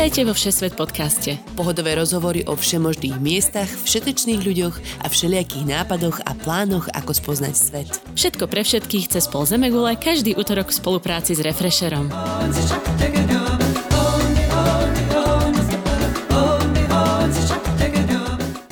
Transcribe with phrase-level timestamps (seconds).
[0.00, 1.36] Vítajte vo Všesvet podcaste.
[1.60, 7.90] Pohodové rozhovory o všemožných miestach, všetečných ľuďoch a všelijakých nápadoch a plánoch, ako spoznať svet.
[8.16, 12.08] Všetko pre všetkých cez pol Zemegule každý útorok v spolupráci s Refresherom.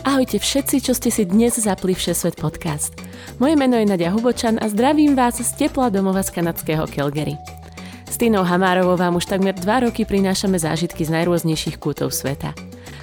[0.08, 2.96] Ahojte všetci, čo ste si dnes zapli Všesvet podcast.
[3.37, 7.57] Moje meno je Nadia Hubočan a zdravím vás z tepla domova z kanadského Calgary.
[8.18, 12.50] S Týnou Hamárovou vám už takmer dva roky prinášame zážitky z najrôznejších kútov sveta.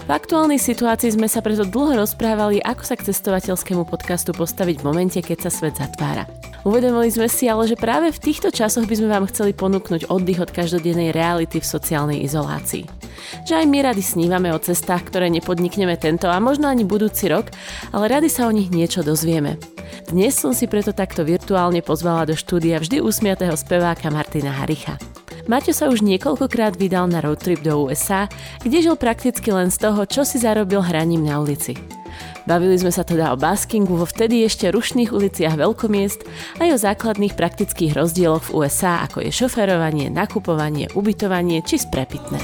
[0.04, 4.84] V aktuálnej situácii sme sa preto dlho rozprávali, ako sa k cestovateľskému podcastu postaviť v
[4.84, 6.28] momente, keď sa svet zatvára.
[6.66, 10.42] Uvedomili sme si ale, že práve v týchto časoch by sme vám chceli ponúknuť oddych
[10.42, 12.90] od každodennej reality v sociálnej izolácii.
[13.46, 17.54] Že aj my rady snívame o cestách, ktoré nepodnikneme tento a možno ani budúci rok,
[17.94, 19.62] ale rady sa o nich niečo dozvieme.
[20.10, 24.98] Dnes som si preto takto virtuálne pozvala do štúdia vždy usmiatého speváka Martina Haricha.
[25.46, 28.26] Maťo sa už niekoľkokrát vydal na roadtrip do USA,
[28.66, 31.78] kde žil prakticky len z toho, čo si zarobil hraním na ulici.
[32.50, 36.26] Bavili sme sa teda o baskingu vo vtedy ešte rušných uliciach veľkomiest
[36.66, 42.42] aj o základných praktických rozdieloch v USA, ako je šoferovanie, nakupovanie, ubytovanie či sprepitné.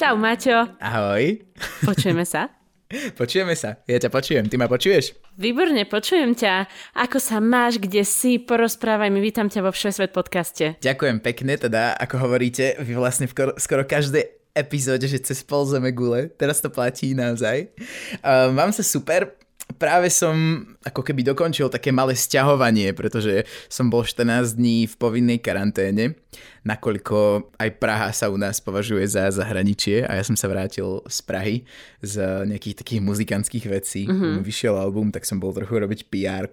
[0.00, 0.72] Čau Maťo.
[0.80, 1.44] Ahoj.
[1.84, 2.55] Počujeme sa?
[2.86, 3.82] Počujeme sa.
[3.90, 4.46] Ja ťa počujem.
[4.46, 5.18] Ty ma počuješ?
[5.34, 6.70] Výborne, počujem ťa.
[6.94, 8.38] Ako sa máš, kde si?
[8.38, 10.78] Porozprávaj mi, vítam ťa vo Všesvet podcaste.
[10.78, 14.22] Ďakujem pekne, teda ako hovoríte, vy vlastne v skoro každej
[14.54, 16.30] epizóde, že cez pol zeme gule.
[16.38, 17.74] Teraz to platí naozaj.
[18.22, 19.34] Uh, mám sa super.
[19.82, 25.42] Práve som ako keby dokončil také malé sťahovanie, pretože som bol 14 dní v povinnej
[25.42, 26.14] karanténe
[26.66, 31.18] nakoľko aj Praha sa u nás považuje za zahraničie a ja som sa vrátil z
[31.22, 31.56] Prahy
[32.02, 34.10] z nejakých takých muzikantských vecí.
[34.10, 34.42] Mm-hmm.
[34.42, 36.50] Vyšiel album, tak som bol trochu robiť pr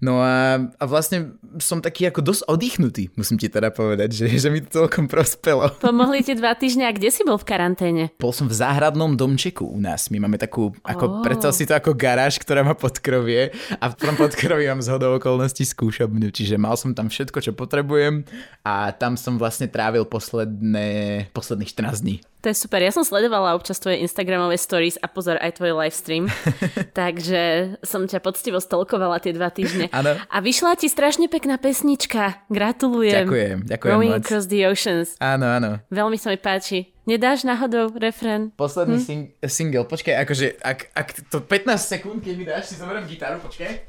[0.00, 4.48] No a, a vlastne som taký ako dosť oddychnutý, musím ti teda povedať, že, že
[4.48, 5.68] mi to celkom prospelo.
[5.84, 8.04] Pomohli ti dva týždňa kde si bol v karanténe?
[8.16, 10.08] Bol som v záhradnom domčeku u nás.
[10.08, 11.12] My máme takú, ako oh.
[11.20, 15.68] predstav si to ako garáž, ktorá má podkrovie a v tom podkroví mám zhodou okolností
[15.68, 18.24] skúšobňu, čiže mal som tam všetko, čo potrebujem
[18.64, 20.88] a tam som vlastne trávil posledné,
[21.34, 22.16] posledných 14 dní.
[22.42, 22.82] To je super.
[22.82, 26.26] Ja som sledovala občas tvoje Instagramové stories a pozor aj tvoj live stream.
[26.98, 29.86] Takže som ťa poctivo stolkovala tie dva týždne.
[29.94, 30.18] Ano.
[30.18, 32.42] A vyšla ti strašne pekná pesnička.
[32.50, 33.30] Gratulujem.
[33.30, 34.26] Ďakujem, ďakujem Going moc.
[34.26, 35.14] Across the Oceans.
[35.22, 35.78] Áno, áno.
[35.94, 36.90] Veľmi sa mi páči.
[37.06, 38.50] Nedáš náhodou refren?
[38.58, 39.06] Posledný hm?
[39.06, 43.38] sing- single, počkaj, akože, ak, ak to 15 sekúnd, keď mi dáš, si zoberiem gitaru,
[43.38, 43.86] počkaj.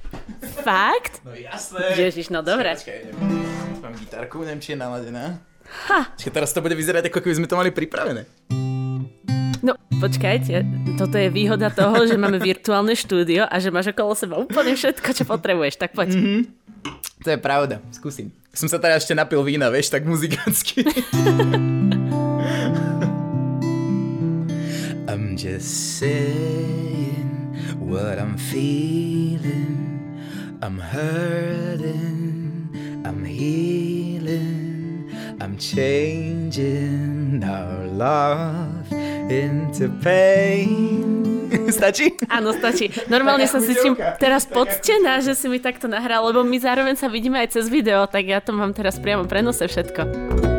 [0.61, 1.25] Fakt?
[1.25, 1.93] No jasné.
[1.93, 2.73] Ježiš, no dobre.
[2.73, 3.53] Počkaj, počkaj
[3.93, 5.25] mám gitarku, neviem, či je naladená.
[5.89, 6.13] Ha.
[6.15, 8.25] Čiže teraz to bude vyzerať, ako keby sme to mali pripravené.
[9.63, 10.67] No, počkajte,
[10.99, 15.09] toto je výhoda toho, že máme virtuálne štúdio a že máš okolo seba úplne všetko,
[15.15, 16.19] čo potrebuješ, tak poď.
[16.19, 16.41] Mm-hmm.
[17.23, 18.35] To je pravda, skúsim.
[18.51, 20.83] Som sa teda ešte napil vína, vieš, tak muzikánsky.
[25.07, 29.83] I'm just saying what I'm feeling.
[30.61, 32.67] I'm hurting,
[33.05, 34.62] I'm healing.
[35.43, 38.87] I'm changing our love
[39.27, 41.51] into pain.
[41.67, 42.15] Stačí?
[42.31, 42.87] Áno, stačí.
[43.11, 43.91] Normálne sa cítim
[44.23, 48.07] teraz poctená, že si mi takto nahral, lebo my zároveň sa vidíme aj cez video,
[48.07, 50.52] tak ja to mám teraz priamo prenose všetko.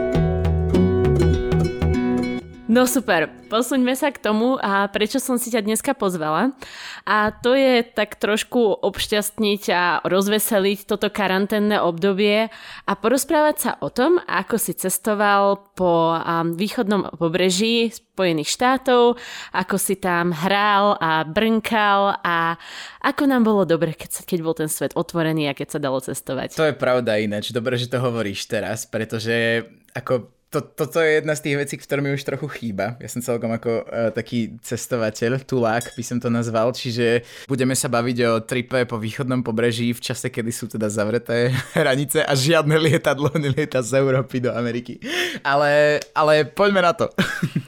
[2.75, 6.59] No super, posuňme sa k tomu a prečo som si ťa dneska pozvala.
[7.07, 12.51] A to je tak trošku obšťastniť a rozveseliť toto karanténne obdobie
[12.83, 16.19] a porozprávať sa o tom, ako si cestoval po
[16.59, 19.23] východnom pobreží Spojených štátov,
[19.55, 22.59] ako si tam hral a brnkal a
[23.07, 26.03] ako nám bolo dobre, keď, sa, keď bol ten svet otvorený a keď sa dalo
[26.03, 26.59] cestovať.
[26.59, 29.63] To je pravda ináč, dobre, že to hovoríš teraz, pretože
[29.95, 32.95] ako to, toto je jedna z tých vecí, ktoré mi už trochu chýba.
[33.03, 37.91] Ja som celkom ako uh, taký cestovateľ, tulák by som to nazval, čiže budeme sa
[37.91, 42.79] baviť o tripe po východnom pobreží v čase, kedy sú teda zavreté hranice a žiadne
[42.79, 45.03] lietadlo nelieta z Európy do Ameriky.
[45.43, 47.11] Ale, ale poďme na to.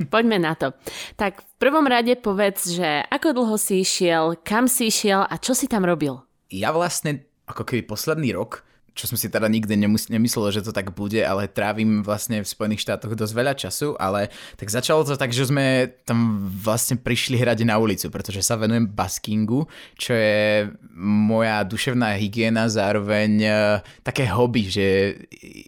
[0.06, 0.70] Poďme na to.
[1.18, 5.50] Tak v prvom rade povedz, že ako dlho si išiel, kam si išiel a čo
[5.50, 6.22] si tam robil?
[6.46, 8.62] Ja vlastne ako keby posledný rok
[8.96, 12.48] čo som si teda nikdy nemus- nemyslel, že to tak bude, ale trávim vlastne v
[12.48, 17.36] Spojených štátoch dosť veľa času, ale tak začalo to tak, že sme tam vlastne prišli
[17.36, 19.68] hrať na ulicu, pretože sa venujem baskingu,
[20.00, 24.86] čo je moja duševná hygiena, zároveň uh, také hobby, že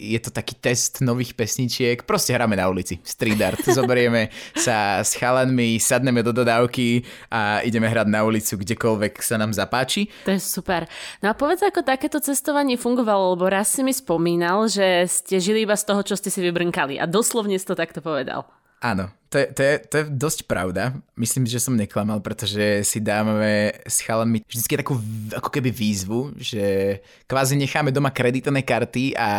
[0.01, 5.13] je to taký test nových pesničiek, proste hráme na ulici, street art, zoberieme sa s
[5.13, 10.09] chalanmi, sadneme do dodávky a ideme hrať na ulicu kdekoľvek sa nám zapáči.
[10.25, 10.89] To je super.
[11.21, 15.43] No a povedz, ako takéto cestovanie fungovalo počúval, lebo raz si mi spomínal, že ste
[15.43, 17.03] žili iba z toho, čo ste si vybrnkali.
[17.03, 18.47] A doslovne si to takto povedal.
[18.79, 20.97] Áno, to je, to, je, to je dosť pravda.
[21.13, 24.97] Myslím, že som neklamal, pretože si dávame s chalanmi vždy takú
[25.37, 26.97] ako keby výzvu, že
[27.29, 29.31] kvázi necháme doma kreditné karty a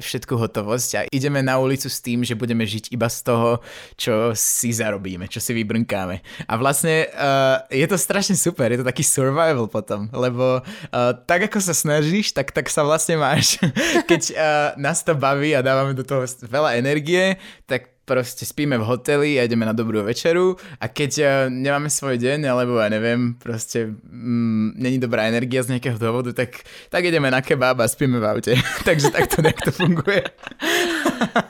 [0.00, 3.60] všetku hotovosť a ideme na ulicu s tým, že budeme žiť iba z toho,
[4.00, 6.48] čo si zarobíme, čo si vybrnkáme.
[6.48, 11.52] A vlastne uh, je to strašne super, je to taký survival potom, lebo uh, tak
[11.52, 13.60] ako sa snažíš, tak, tak sa vlastne máš.
[14.10, 14.36] Keď uh,
[14.80, 17.36] nás to baví a dávame do toho veľa energie,
[17.68, 22.16] tak proste spíme v hoteli a ideme na dobrú večeru a keď uh, nemáme svoj
[22.22, 27.26] deň, alebo ja neviem, proste mm, není dobrá energia z nejakého dôvodu, tak, tak ideme
[27.28, 28.52] na kebab a spíme v aute.
[28.88, 30.22] Takže takto nejak to funguje.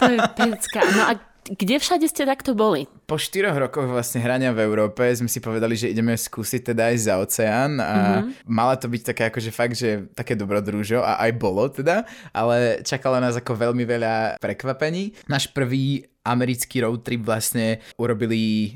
[0.00, 0.80] to je pecka.
[0.96, 2.90] No a kde všade ste takto boli?
[3.06, 6.96] Po štyroch rokoch vlastne hrania v Európe sme si povedali, že ideme skúsiť teda aj
[6.98, 8.50] za oceán a mm-hmm.
[8.50, 12.02] mala to byť také akože fakt, že také dobrodružo a aj bolo teda,
[12.34, 15.14] ale čakalo nás ako veľmi veľa prekvapení.
[15.30, 18.74] Náš prvý americký road trip vlastne urobili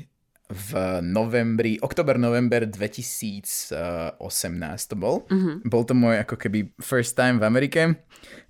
[0.51, 4.19] v novembri, oktober-november 2018
[4.91, 5.23] to bol.
[5.31, 5.55] Mm-hmm.
[5.63, 7.81] Bol to môj ako keby first time v Amerike.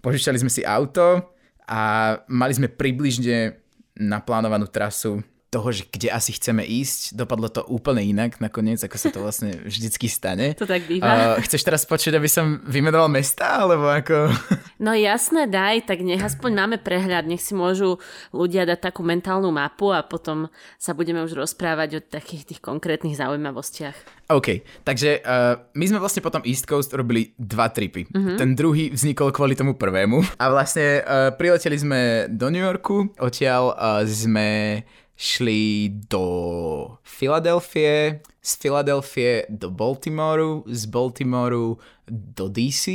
[0.01, 1.21] Požičali sme si auto
[1.69, 3.60] a mali sme približne
[4.01, 5.21] naplánovanú trasu
[5.51, 7.11] toho, že kde asi chceme ísť.
[7.11, 10.55] Dopadlo to úplne inak nakoniec, ako sa to vlastne vždycky stane.
[10.55, 11.35] To tak býva.
[11.35, 14.31] Uh, chceš teraz počuť, aby som vymenoval mesta, alebo ako...
[14.81, 18.01] No jasné, daj, tak nech aspoň máme prehľad, nech si môžu
[18.33, 20.49] ľudia dať takú mentálnu mapu a potom
[20.81, 23.93] sa budeme už rozprávať o takých tých konkrétnych zaujímavostiach.
[24.33, 28.09] OK, takže uh, my sme vlastne potom East Coast robili dva tripy.
[28.09, 28.41] Uh-huh.
[28.41, 30.25] Ten druhý vznikol kvôli tomu prvému.
[30.41, 34.81] A vlastne uh, prileteli sme do New Yorku, odtiaľ uh, sme
[35.21, 41.77] šli do Filadelfie, z Filadelfie do Baltimoru, z Baltimoru
[42.07, 42.91] do DC,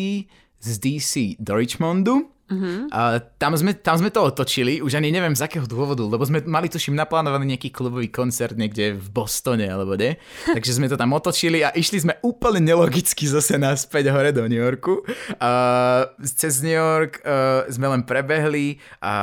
[0.60, 2.86] z DC do Richmondu Uh-huh.
[2.94, 6.46] A tam sme, tam sme to otočili, už ani neviem z akého dôvodu, lebo sme
[6.46, 10.14] mali tuším naplánovaný nejaký klubový koncert niekde v Bostone, alebo ne?
[10.56, 14.62] Takže sme to tam otočili a išli sme úplne nelogicky zase naspäť hore do New
[14.62, 15.02] Yorku.
[15.42, 15.50] A
[16.22, 19.14] cez New York uh, sme len prebehli a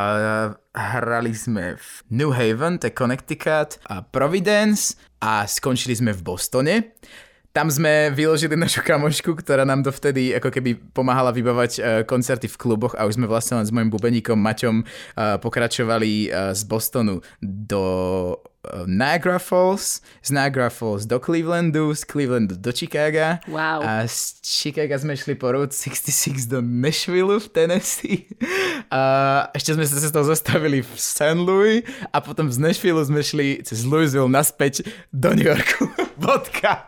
[0.73, 6.75] hrali sme v New Haven, to je Connecticut, a Providence a skončili sme v Bostone
[7.53, 12.57] tam sme vyložili našu kamošku, ktorá nám dovtedy ako keby pomáhala vybavať uh, koncerty v
[12.57, 17.21] kluboch a už sme vlastne len s mojim bubeníkom Maťom uh, pokračovali uh, z Bostonu
[17.39, 17.81] do
[18.87, 23.39] Niagara Falls, z Niagara Falls do Clevelandu, z Clevelandu do Chicaga.
[23.47, 23.83] Wow.
[23.83, 28.23] A z Chicaga sme šli po Road 66 do Nashville v Tennessee.
[28.87, 31.35] A ešte sme sa z toho zastavili v St.
[31.35, 31.83] Louis
[32.15, 35.91] a potom z Nashville sme šli cez Louisville naspäť do New Yorku.
[36.23, 36.87] Bodka.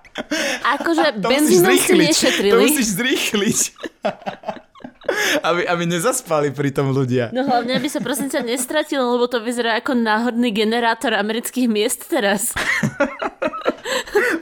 [0.80, 2.52] Akože benzínom ste nešetrili.
[2.56, 3.60] To musíš zrýchliť.
[5.48, 7.30] aby, aby nezaspali pri tom ľudia.
[7.32, 12.08] No hlavne, aby sa prosím ťa nestratilo, lebo to vyzerá ako náhodný generátor amerických miest
[12.10, 12.54] teraz.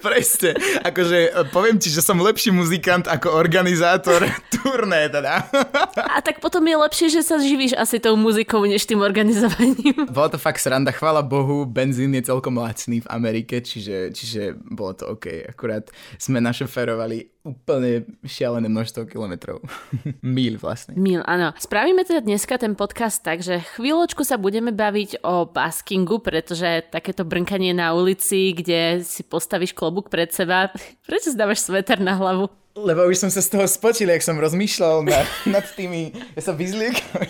[0.03, 0.55] Presne.
[0.83, 5.47] Akože e, poviem ti, že som lepší muzikant ako organizátor turné teda.
[5.95, 10.07] A tak potom je lepšie, že sa živíš asi tou muzikou, než tým organizovaním.
[10.11, 10.91] Bolo to fakt sranda.
[10.91, 15.47] Chvála Bohu, benzín je celkom lacný v Amerike, čiže, čiže bolo to OK.
[15.47, 15.87] Akurát
[16.19, 19.59] sme našoferovali úplne šialené množstvo kilometrov.
[20.23, 20.95] Míl vlastne.
[20.95, 21.51] Míl, áno.
[21.59, 27.27] Spravíme teda dneska ten podcast tak, že chvíľočku sa budeme baviť o baskingu, pretože takéto
[27.27, 30.71] brnkanie na ulici, kde si postavíš klobúk pred seba,
[31.07, 32.47] prečo si dávaš sveter na hlavu?
[32.73, 36.57] Lebo už som sa z toho spočil, jak som rozmýšľal nad, nad tými, ja sa
[36.57, 37.21] vyzliekam.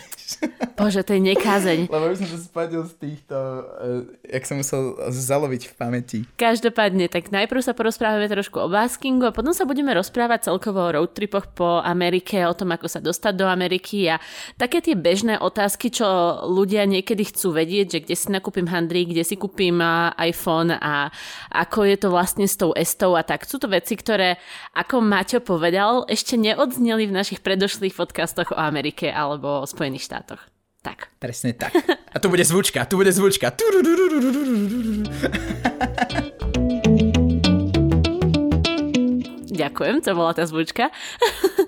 [0.79, 1.87] Bože, to je nekázeň.
[1.87, 6.19] Lebo už som sa spadil z týchto, uh, jak som musel zaloviť v pamäti.
[6.39, 10.93] Každopádne, tak najprv sa porozprávame trošku o baskingu a potom sa budeme rozprávať celkovo o
[10.93, 14.17] roadtripoch po Amerike, o tom, ako sa dostať do Ameriky a
[14.57, 16.05] také tie bežné otázky, čo
[16.47, 19.79] ľudia niekedy chcú vedieť, že kde si nakúpim handrík, kde si kúpim
[20.17, 21.11] iPhone a
[21.51, 23.45] ako je to vlastne s tou estou a tak.
[23.45, 24.39] Sú to veci, ktoré,
[24.73, 30.22] ako Maťo povedal, ešte neodzneli v našich predošlých podcastoch o Amerike alebo o Spojených štátoch.
[30.83, 31.15] Tak.
[31.19, 31.71] Presne tak.
[32.11, 33.55] A tu bude zvučka, tu bude zvučka.
[39.53, 40.91] Ďakujem, to bola tá zvučka.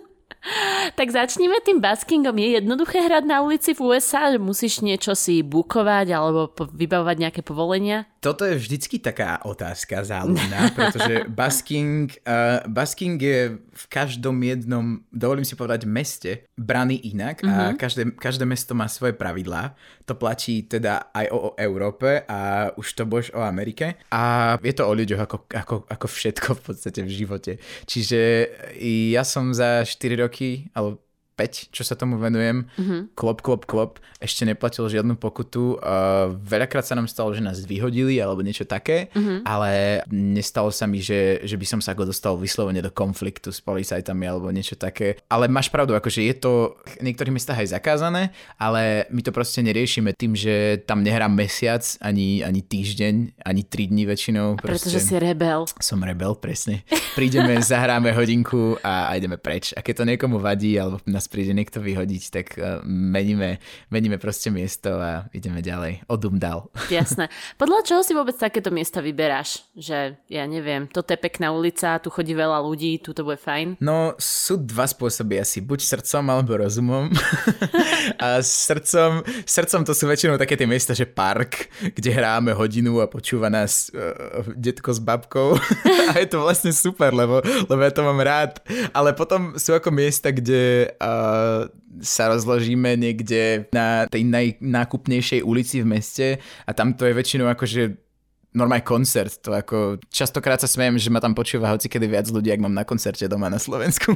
[1.00, 2.36] tak začneme tým baskingom.
[2.38, 4.36] Je jednoduché hrať na ulici v USA?
[4.36, 8.06] Musíš niečo si bukovať alebo vybavovať nejaké povolenia?
[8.26, 15.46] Toto je vždycky taká otázka záľudná, pretože basking, uh, basking je v každom jednom, dovolím
[15.46, 17.54] si povedať, meste braný inak mm-hmm.
[17.54, 17.78] a mhm.
[17.78, 19.78] každé, každé mesto má svoje pravidlá.
[20.10, 24.02] To platí teda aj o, o Európe a už to bož o Amerike.
[24.10, 27.52] A je to o ľuďoch ako, ako, ako všetko v podstate v živote.
[27.86, 28.22] Čiže
[29.14, 31.05] ja som za 4 roky, alebo
[31.44, 32.64] čo sa tomu venujem.
[32.80, 33.00] Mm-hmm.
[33.14, 34.00] Klop, klop, klop.
[34.24, 35.76] Ešte neplatil žiadnu pokutu.
[35.84, 39.44] Uh, veľakrát sa nám stalo, že nás vyhodili alebo niečo také, mm-hmm.
[39.44, 43.60] ale nestalo sa mi, že, že by som sa ako dostal vyslovene do konfliktu s
[43.60, 45.20] policajtami alebo niečo také.
[45.28, 49.60] Ale máš pravdu, akože je to v niektorých mestách aj zakázané, ale my to proste
[49.60, 54.64] neriešime tým, že tam nehrám mesiac, ani, ani týždeň, ani tri dní väčšinou.
[54.64, 55.68] Pretože si rebel.
[55.84, 56.88] Som rebel, presne.
[57.14, 59.76] Prídeme, zahráme hodinku a, a ideme preč.
[59.76, 63.58] A keď to niekomu vadí alebo nás nás príde niekto vyhodiť, tak uh, meníme,
[63.90, 66.06] meníme proste miesto a ideme ďalej.
[66.06, 66.70] Odum dal.
[66.94, 67.34] Jasné.
[67.58, 69.66] Podľa čoho si vôbec takéto miesta vyberáš?
[69.74, 73.82] Že ja neviem, toto je pekná ulica, tu chodí veľa ľudí, tu to bude fajn?
[73.82, 75.66] No, sú dva spôsoby asi.
[75.66, 77.10] Buď srdcom alebo rozumom.
[78.22, 83.10] a srdcom, srdcom to sú väčšinou také tie miesta, že park, kde hráme hodinu a
[83.10, 85.58] počúva nás uh, detko s babkou.
[86.14, 88.62] a je to vlastne super, lebo, lebo ja to mám rád.
[88.94, 91.15] Ale potom sú ako miesta, kde uh,
[92.02, 96.28] sa rozložíme niekde na tej najnákupnejšej ulici v meste
[96.68, 98.05] a tam to je väčšinou akože
[98.56, 102.50] normálny koncert, to ako častokrát sa smejem, že ma tam počúva hoci kedy viac ľudí,
[102.56, 104.16] ak mám na koncerte doma na Slovensku.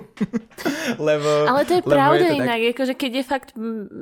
[1.08, 2.72] lebo, Ale to je pravda je to inak, tak...
[2.74, 3.50] akože keď je fakt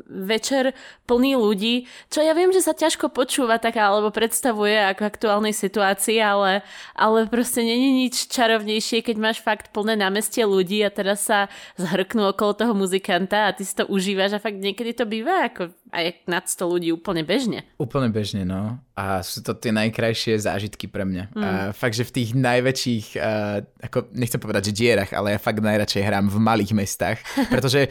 [0.07, 0.63] večer
[1.09, 6.21] plný ľudí, čo ja viem, že sa ťažko počúva taká, alebo predstavuje ako aktuálnej situácii,
[6.21, 6.61] ale,
[6.93, 11.49] ale proste není nič čarovnejšie, keď máš fakt plné námestie ľudí a teraz sa
[11.81, 15.73] zhrknú okolo toho muzikanta a ty si to užívaš a fakt niekedy to býva ako
[15.91, 17.63] aj nad 100 ľudí úplne bežne.
[17.79, 18.79] Úplne bežne, no.
[18.97, 21.23] A sú to tie najkrajšie zážitky pre mňa.
[21.31, 21.43] Mm.
[21.43, 25.63] A fakt, že v tých najväčších, uh, ako nechcem povedať, že dierach, ale ja fakt
[25.63, 27.19] najradšej hrám v malých mestách,
[27.53, 27.87] pretože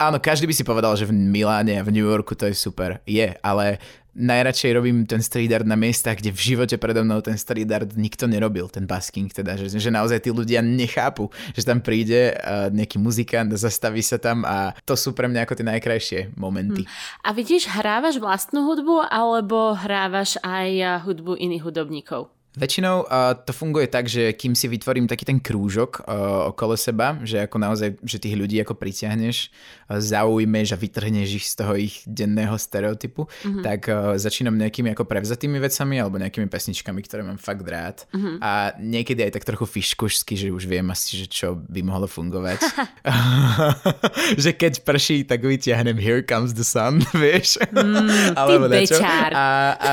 [0.00, 3.00] áno, každý by si povedal, že v Miláne a v New Yorku to je super.
[3.04, 3.78] Je, ale
[4.14, 7.92] najradšej robím ten street art na miestach, kde v živote predo mnou ten street art
[7.98, 12.70] nikto nerobil, ten basking teda, že, že naozaj tí ľudia nechápu, že tam príde uh,
[12.70, 16.86] nejaký muzikant, zastaví sa tam a to sú pre mňa ako tie najkrajšie momenty.
[16.86, 16.92] Hmm.
[17.26, 22.30] A vidíš, hrávaš vlastnú hudbu alebo hrávaš aj hudbu iných hudobníkov?
[22.54, 27.18] Väčšinou uh, to funguje tak, že kým si vytvorím taký ten krúžok uh, okolo seba,
[27.26, 29.50] že ako naozaj, že tých ľudí ako pritiahneš,
[29.90, 33.62] uh, zaujmeš a vytrhneš ich z toho ich denného stereotypu, mm-hmm.
[33.66, 38.06] tak uh, začínam nejakými ako prevzatými vecami alebo nejakými pesničkami, ktoré mám fakt rád.
[38.14, 38.36] Mm-hmm.
[38.38, 42.62] A niekedy aj tak trochu fiškušsky, že už viem asi, že čo by mohlo fungovať.
[44.42, 47.58] že keď prší, tak vyťahnem Here Comes the Sun, vieš?
[47.74, 48.86] Mm, alebo ty
[49.34, 49.90] A, a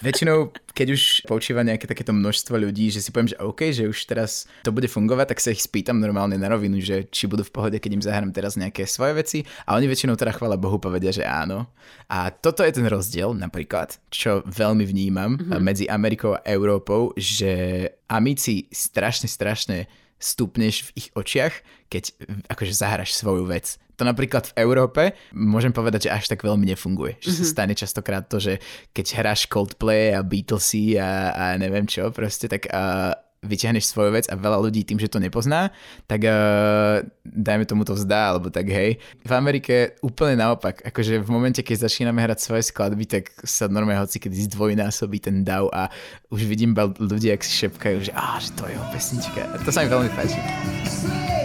[0.00, 4.04] väčšinou keď už počíva nejaké takéto množstvo ľudí, že si poviem, že OK, že už
[4.04, 7.48] teraz to bude fungovať, tak sa ich spýtam normálne na rovinu, že či budú v
[7.56, 11.08] pohode, keď im zahrám teraz nejaké svoje veci a oni väčšinou teda chvála Bohu povedia,
[11.08, 11.72] že áno.
[12.12, 15.56] A toto je ten rozdiel napríklad, čo veľmi vnímam mm-hmm.
[15.64, 19.88] medzi Amerikou a Európou, že amici strašne, strašne
[20.20, 21.54] stupneš v ich očiach,
[21.88, 22.14] keď
[22.52, 27.20] akože zahraš svoju vec to napríklad v Európe môžem povedať, že až tak veľmi nefunguje.
[27.20, 27.36] Že mm-hmm.
[27.36, 27.52] sa mhm.
[27.52, 28.56] stane častokrát to, že
[28.96, 34.28] keď hráš Coldplay a Beatlesy a, a neviem čo proste, tak uh, vyťahneš svoju vec
[34.28, 35.72] a veľa ľudí tým, že to nepozná,
[36.04, 39.00] tak uh, dajme tomu to vzdá, alebo tak hej.
[39.24, 44.04] V Amerike úplne naopak, akože v momente, keď začíname hrať svoje skladby, tak sa normálne
[44.04, 45.88] hoci kedy zdvojnásobí ten dav a
[46.28, 49.40] už vidím ľudia, ak si šepkajú, že, á, že to je jeho pesnička.
[49.64, 51.39] To sa mi veľmi páči.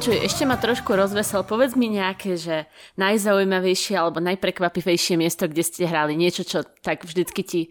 [0.00, 1.44] Počuj, ešte ma trošku rozvesel.
[1.44, 2.64] Povedz mi nejaké, že
[2.96, 6.16] najzaujímavejšie alebo najprekvapivejšie miesto, kde ste hrali.
[6.16, 7.62] Niečo, čo tak vždycky ti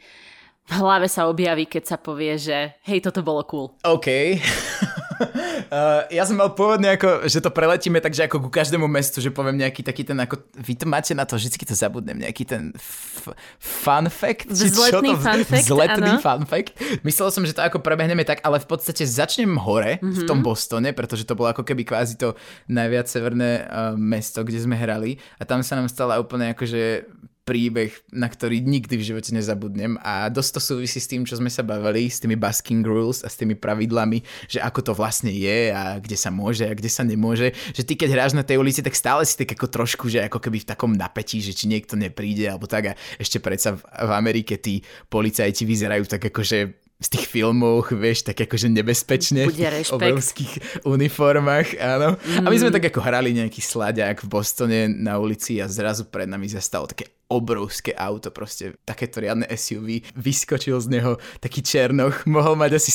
[0.69, 3.73] v hlave sa objaví, keď sa povie, že hej, toto bolo cool.
[3.81, 4.37] OK.
[5.19, 9.29] Uh, ja som mal pôvodne ako, že to preletíme takže ako ku každému mestu, že
[9.29, 12.71] poviem nejaký taký ten ako, vy to máte na to, vždycky to zabudnem, nejaký ten
[12.79, 14.47] f- fun fact?
[14.47, 16.23] Vzletný fun fact, Vzletný ano.
[16.23, 16.73] fun fact.
[17.03, 20.15] Myslel som, že to ako prebehneme tak, ale v podstate začnem hore mm-hmm.
[20.15, 20.45] v tom mhm.
[20.47, 22.39] Bostone, pretože to bolo ako keby kvázi to
[22.71, 27.05] najviac severné uh, mesto, kde sme hrali a tam sa nám stala úplne akože
[27.49, 29.97] príbeh, na ktorý nikdy v živote nezabudnem.
[30.05, 33.27] A dosť to súvisí s tým, čo sme sa bavili, s tými basking rules a
[33.33, 37.01] s tými pravidlami, že ako to vlastne je a kde sa môže a kde sa
[37.01, 40.29] nemôže, že ty keď hráš na tej ulici, tak stále si tak ako trošku, že
[40.29, 42.93] ako keby v takom napätí, že či niekto nepríde alebo tak.
[42.93, 48.27] A ešte predsa v, Amerike tí policajti vyzerajú tak ako, že z tých filmov, vieš,
[48.27, 49.47] tak akože nebezpečne.
[49.47, 49.95] Bude v rešpekt.
[49.95, 50.53] obrovských
[50.83, 52.19] uniformách, áno.
[52.19, 52.43] Mm.
[52.43, 56.27] A my sme tak ako hrali nejaký slaďák v Bostone na ulici a zrazu pred
[56.27, 62.59] nami zastalo také obrovské auto, proste takéto riadne SUV, vyskočil z neho taký černoch, mohol
[62.59, 62.91] mať asi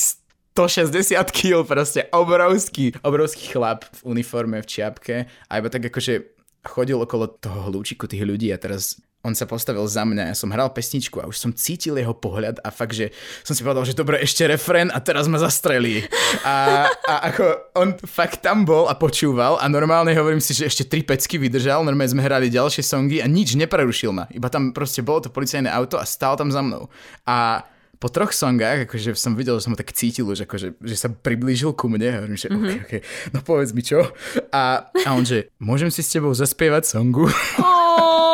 [0.52, 5.16] 160 kg, proste obrovský, obrovský chlap v uniforme, v čiapke
[5.48, 9.80] a iba tak akože chodil okolo toho hlúčiku tých ľudí a teraz on sa postavil
[9.88, 13.08] za mňa, ja som hral pesničku a už som cítil jeho pohľad a fakt, že
[13.40, 16.04] som si povedal, že dobre, ešte refrén a teraz ma zastrelí.
[16.44, 17.44] A, a ako
[17.80, 21.80] on fakt tam bol a počúval a normálne hovorím si, že ešte tri pecky vydržal,
[21.80, 24.28] normálne sme hrali ďalšie songy a nič neprerušil ma.
[24.28, 26.92] Iba tam proste bolo to policajné auto a stál tam za mnou.
[27.24, 27.64] A
[27.98, 31.08] po troch songách, akože som videl, že som ho tak cítil už, akože, že sa
[31.10, 32.64] priblížil ku mne a hovorím, že mm-hmm.
[32.64, 34.04] okay, okay, no povedz mi čo.
[34.50, 37.30] A, a on, že môžem si s tebou zaspievať songu?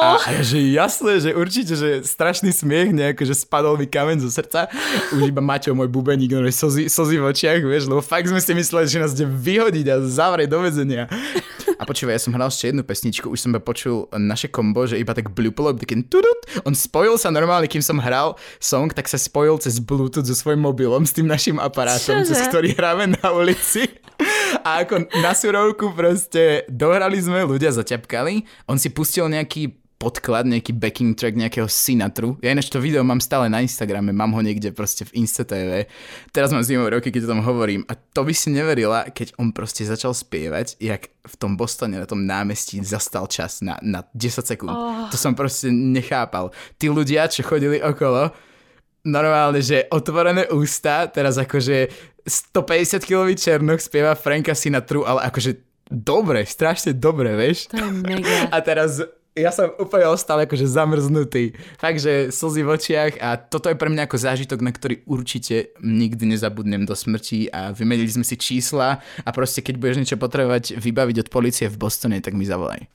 [0.01, 4.25] A, a ja, že jasné, že určite, že strašný smiech, nejako, že spadol mi kameň
[4.25, 4.73] zo srdca.
[5.13, 8.57] Už iba Maťo, môj bubeník, no, slzy, slzy v očiach, vieš, lebo fakt sme si
[8.57, 11.05] mysleli, že nás ide vyhodiť a zavrieť do vezenia.
[11.91, 15.35] Počúvaj, ja som hral ešte jednu pesničku, už som počul naše kombo, že iba tak
[15.35, 16.39] blúpolo, taký tudut.
[16.63, 20.63] On spojil sa normálne, kým som hral song, tak sa spojil cez Bluetooth so svojím
[20.71, 22.31] mobilom, s tým našim aparátom, Čože?
[22.31, 23.91] cez ktorý hráme na ulici.
[24.67, 30.73] A ako na surovku proste dohrali sme, ľudia zaťapkali, on si pustil nejaký podklad, nejaký
[30.73, 32.41] backing track nejakého Sinatru.
[32.41, 35.85] Ja ináč to video mám stále na Instagrame, mám ho niekde proste v InstaTV.
[36.33, 37.85] Teraz mám zimové roky, keď o tom hovorím.
[37.85, 42.09] A to by si neverila, keď on proste začal spievať, jak v tom Bostone, na
[42.09, 44.73] tom námestí zastal čas na, na 10 sekúnd.
[44.73, 45.13] Oh.
[45.13, 46.49] To som proste nechápal.
[46.81, 48.33] Tí ľudia, čo chodili okolo,
[49.05, 51.93] normálne, že otvorené ústa, teraz akože
[52.25, 55.61] 150 kilový černoch spieva Franka Sinatru, ale akože
[55.93, 57.69] dobre, strašne dobre, vieš?
[57.69, 58.49] To je mega.
[58.55, 59.03] A teraz
[59.39, 61.55] ja som úplne ostal akože zamrznutý.
[61.79, 65.71] Fakt, že slzy v očiach a toto je pre mňa ako zážitok, na ktorý určite
[65.79, 70.75] nikdy nezabudnem do smrti a vymenili sme si čísla a proste keď budeš niečo potrebovať
[70.83, 72.91] vybaviť od policie v Bostone, tak mi zavolaj.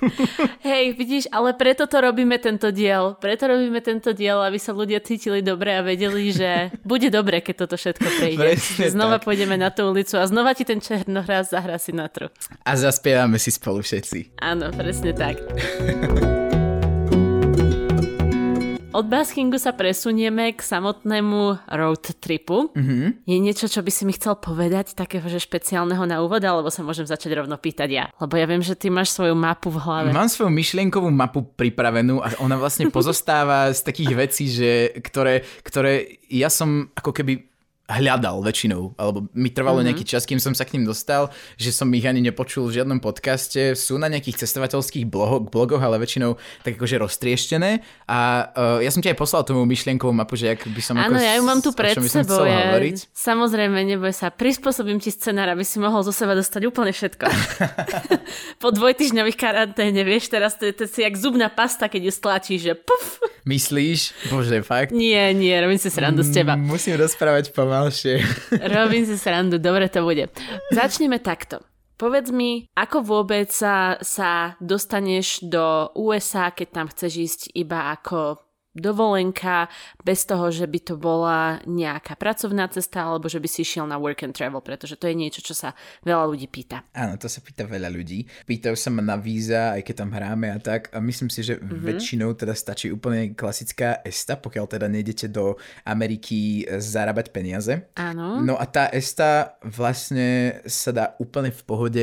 [0.68, 3.14] Hej, vidíš, ale preto to robíme tento diel.
[3.22, 7.54] Preto robíme tento diel, aby sa ľudia cítili dobre a vedeli, že bude dobre, keď
[7.54, 8.38] toto všetko prejde.
[8.42, 9.30] Presne znova tak.
[9.30, 12.34] pôjdeme na tú ulicu a znova ti ten černohraz zahrá si na tru.
[12.66, 14.42] A zaspievame si spolu všetci.
[14.42, 15.38] Áno, presne tak.
[18.98, 22.74] Od baskingu sa presunieme k samotnému road tripu.
[22.74, 23.30] Mm-hmm.
[23.30, 26.82] Je niečo, čo by si mi chcel povedať, takého, že špeciálneho na úvod, alebo sa
[26.82, 28.10] môžem začať rovno pýtať ja?
[28.18, 30.10] Lebo ja viem, že ty máš svoju mapu v hlave.
[30.10, 36.18] Mám svoju myšlienkovú mapu pripravenú a ona vlastne pozostáva z takých vecí, že, ktoré, ktoré
[36.26, 37.47] ja som ako keby
[37.88, 39.88] hľadal väčšinou, alebo mi trvalo mm-hmm.
[39.88, 43.00] nejaký čas, kým som sa k ním dostal, že som ich ani nepočul v žiadnom
[43.00, 48.18] podcaste, sú na nejakých cestovateľských blogoch, blogoch ale väčšinou tak akože roztrieštené a
[48.52, 51.24] uh, ja som ti aj poslal tomu myšlienkovú mapu, že ak by som Áno, ako,
[51.24, 52.44] ja ju mám tu pred sebou.
[52.44, 53.08] Ja, hovoriť.
[53.16, 57.24] samozrejme, neboj sa, prispôsobím ti scenár, aby si mohol zo seba dostať úplne všetko.
[58.62, 62.60] po dvojtyžňových karanténe, vieš, teraz to je, to si jak zubná pasta, keď ju stlačíš,
[62.68, 63.16] že puf.
[63.48, 64.28] Myslíš?
[64.28, 64.92] Bože, fakt?
[64.92, 66.52] Nie, nie, robím si srandu z teba.
[66.52, 68.20] Mm, Musím rozprávať pomalšie.
[68.76, 70.28] Robím si srandu, dobre to bude.
[70.68, 71.64] Začneme takto.
[71.96, 78.47] Povedz mi, ako vôbec sa, sa dostaneš do USA, keď tam chceš ísť iba ako
[78.78, 79.68] dovolenka,
[80.00, 83.98] bez toho, že by to bola nejaká pracovná cesta, alebo že by si išiel na
[83.98, 86.86] work and travel, pretože to je niečo, čo sa veľa ľudí pýta.
[86.94, 88.24] Áno, to sa pýta veľa ľudí.
[88.46, 90.88] Pýtajú sa ma na víza, aj keď tam hráme a tak.
[90.94, 91.64] A myslím si, že Mhm.
[91.66, 91.86] mm-hmm.
[91.88, 97.90] väčšinou teda stačí úplne klasická ESTA, pokiaľ teda nejdete do Ameriky e, zarábať peniaze.
[97.98, 98.40] Áno.
[98.40, 102.02] No a tá ESTA vlastne sa dá úplne v pohode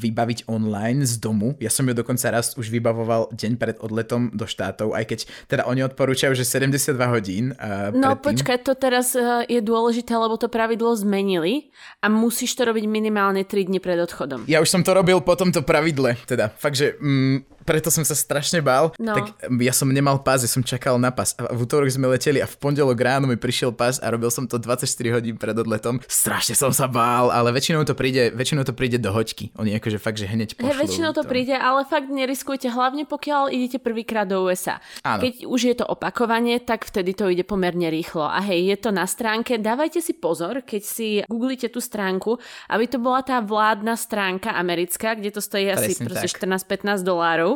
[0.00, 1.56] vybaviť online z domu.
[1.58, 5.62] Ja som ju dokonca raz už vybavoval deň pred odletom do štátov, aj keď teda
[5.66, 7.56] oni odporúčajú, že 72 hodín.
[7.56, 8.44] Uh, No predtým.
[8.44, 11.72] počkaj, to teraz eh, je dôležité, lebo to pravidlo zmenili
[12.04, 14.44] a musíš to robiť minimálne 3 dni pred odchodom.
[14.44, 18.14] Ja už som to robil po tomto pravidle, teda fakt, že mm, preto som sa
[18.14, 19.12] strašne bál, No.
[19.12, 22.06] tak mm, ja som nemal pás, ja som čakal na pás a v útorok sme
[22.06, 25.58] leteli a v pondelok ráno mi prišiel pás a robil som to 24 hodín pred
[25.58, 25.98] odletom.
[26.06, 29.50] Strašne som sa bál, ale väčšinou to príde, väčšinou to príde do hoďky.
[29.58, 30.70] Oni akože fakt, že hneď pošlú.
[30.70, 34.78] Hej, väčšinou to príde, ale fakt neriskujte, hlavne pokiaľ idete prvýkrát do USA.
[35.02, 35.26] Áno.
[35.26, 38.22] Keď už je to opakovanie, tak vtedy to ide pomerne rýchlo.
[38.22, 42.38] A hej, je to na stránke, dávajte si pozor, keď si googlite tú stránku,
[42.70, 46.86] aby to bola tá vládna stránka americká, kde to stojí asi Presne proste tak.
[46.86, 47.55] 14-15 dolárov.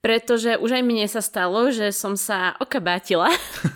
[0.00, 3.28] pretože už aj mne sa stalo, že som sa okabátila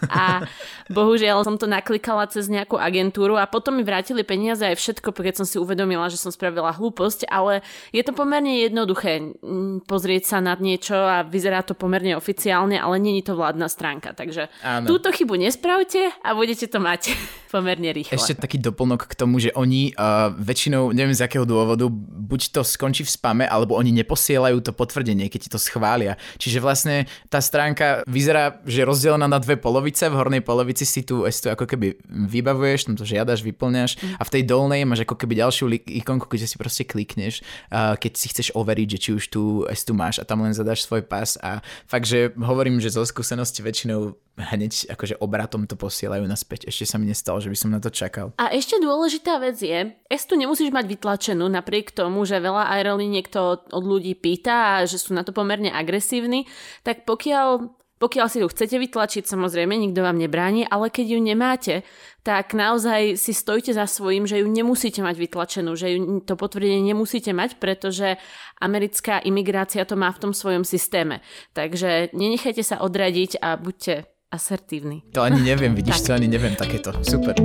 [0.09, 0.49] a
[0.89, 5.45] bohužiaľ som to naklikala cez nejakú agentúru a potom mi vrátili peniaze aj všetko, keď
[5.45, 7.61] som si uvedomila, že som spravila hlúposť, ale
[7.93, 9.37] je to pomerne jednoduché
[9.85, 14.49] pozrieť sa na niečo a vyzerá to pomerne oficiálne, ale není to vládna stránka, takže
[14.65, 14.89] Áno.
[14.89, 17.13] túto chybu nespravte a budete to mať
[17.53, 18.17] pomerne rýchlo.
[18.17, 22.61] Ešte taký doplnok k tomu, že oni uh, väčšinou, neviem z akého dôvodu, buď to
[22.65, 27.39] skončí v spame, alebo oni neposielajú to potvrdenie, keď ti to schvália Čiže vlastne tá
[27.39, 30.09] stránka vyzerá, že je rozdelená na dve polovice.
[30.09, 34.33] V hornej polovici si tu tu ako keby vybavuješ, tam to žiadaš, vyplňaš a v
[34.33, 35.71] tej dolnej máš ako keby ďalšiu
[36.05, 40.19] ikonku, kde si proste klikneš, keď si chceš overiť, že či už tu tu máš
[40.19, 44.91] a tam len zadáš svoj pas a fakt, že hovorím, že zo skúsenosti väčšinou hneď
[44.91, 46.67] akože obratom to posielajú naspäť.
[46.67, 48.35] Ešte sa mi nestalo, že by som na to čakal.
[48.39, 49.95] A ešte dôležitá vec je,
[50.25, 54.99] tu nemusíš mať vytlačenú napriek tomu, že veľa aerolíniek to od ľudí pýta a že
[54.99, 56.49] sú na to pomerne agresívni,
[56.83, 61.75] tak pokiaľ pokiaľ si ju chcete vytlačiť, samozrejme, nikto vám nebráni, ale keď ju nemáte,
[62.21, 66.85] tak naozaj si stojte za svojím, že ju nemusíte mať vytlačenú, že ju, to potvrdenie
[66.85, 68.21] nemusíte mať, pretože
[68.61, 71.25] americká imigrácia to má v tom svojom systéme.
[71.57, 75.07] Takže nenechajte sa odradiť a buďte asertívny.
[75.15, 76.91] To ani neviem, vidíš, to ani neviem takéto.
[77.07, 77.39] Super.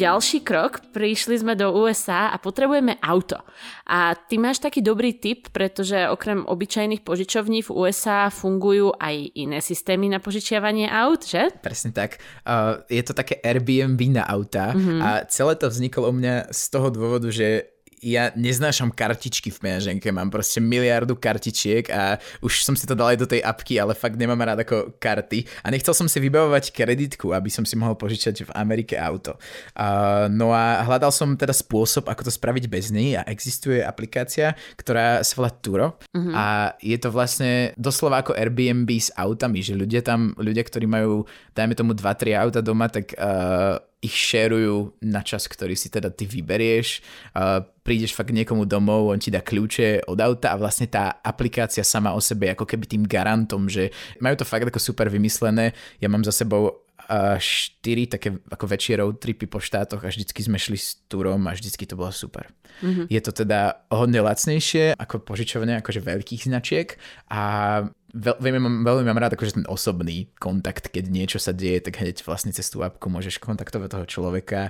[0.00, 3.36] Ďalší krok, prišli sme do USA a potrebujeme auto.
[3.84, 9.60] A ty máš taký dobrý tip, pretože okrem obyčajných požičovní v USA fungujú aj iné
[9.60, 11.52] systémy na požičiavanie aut, že?
[11.60, 12.16] Presne tak.
[12.48, 15.00] Uh, je to také Airbnb na auta mm-hmm.
[15.04, 17.68] a celé to vzniklo u mňa z toho dôvodu, že
[18.00, 23.12] ja neznášam kartičky v peňaženke, mám proste miliardu kartičiek a už som si to dal
[23.12, 26.72] aj do tej apky, ale fakt nemám rád ako karty a nechcel som si vybavovať
[26.72, 29.36] kreditku, aby som si mohol požičať v Amerike auto.
[29.76, 34.56] Uh, no a hľadal som teda spôsob, ako to spraviť bez nej a existuje aplikácia,
[34.80, 36.32] ktorá sa volá Turo uh-huh.
[36.32, 36.46] a
[36.80, 41.76] je to vlastne doslova ako Airbnb s autami, že ľudia tam, ľudia, ktorí majú, dajme
[41.76, 47.04] tomu 2-3 auta doma, tak uh, ich šerujú na čas, ktorý si teda ty vyberieš.
[47.36, 51.84] Uh, prídeš fakt niekomu domov, on ti dá kľúče od auta a vlastne tá aplikácia
[51.84, 53.92] sama o sebe ako keby tým garantom, že
[54.24, 55.76] majú to fakt ako super vymyslené.
[56.00, 60.40] Ja mám za sebou uh, 4 také ako väčšie road tripy po štátoch a vždycky
[60.40, 62.48] sme šli s túrom a vždycky to bolo super.
[62.80, 63.06] Mm-hmm.
[63.12, 66.96] Je to teda hodne lacnejšie ako požičovanie akože veľkých značiek
[67.28, 67.84] a
[68.14, 71.98] veľ, veľmi, mám, veľmi mám rád akože ten osobný kontakt, keď niečo sa deje, tak
[72.02, 74.60] hneď vlastne cez tú apku môžeš kontaktovať toho človeka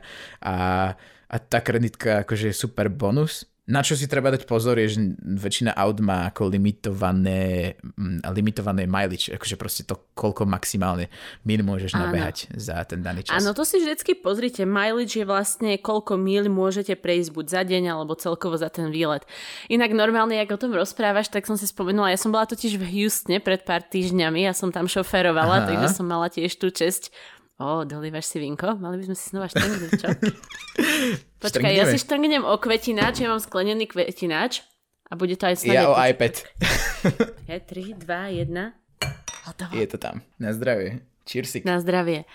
[0.44, 0.56] a,
[1.28, 4.98] a tá kreditka akože je super bonus na čo si treba dať pozor je, že
[5.22, 11.06] väčšina aut má ako limitované, mm, limitované mileage, akože proste to, koľko maximálne
[11.46, 12.10] mil môžeš Áno.
[12.10, 13.38] nabehať za ten daný čas.
[13.38, 14.66] Áno, to si vždycky pozrite.
[14.66, 19.22] Mileage je vlastne koľko mil môžete prejsť buď za deň, alebo celkovo za ten výlet.
[19.70, 22.84] Inak normálne, ak o tom rozprávaš, tak som si spomenula, ja som bola totiž v
[22.90, 25.66] Houstone pred pár týždňami, ja som tam šoferovala, Aha.
[25.70, 27.14] takže som mala tiež tú česť
[27.60, 28.80] O, dolívaš si vinko?
[28.80, 30.08] Mali by sme si znova štrngnúť, čo?
[31.40, 34.60] Počkaj, ja si štrngnem o kvetináč, ja mám sklenený kvetináč
[35.08, 35.80] a bude to aj snadne.
[35.80, 36.44] Ja o iPad.
[37.48, 38.52] Je, 3, 2, 1.
[39.48, 39.72] Hotovo.
[39.72, 40.20] Je to tam.
[40.36, 41.00] Na zdravie.
[41.24, 41.64] Cheersik.
[41.64, 42.28] Na zdravie.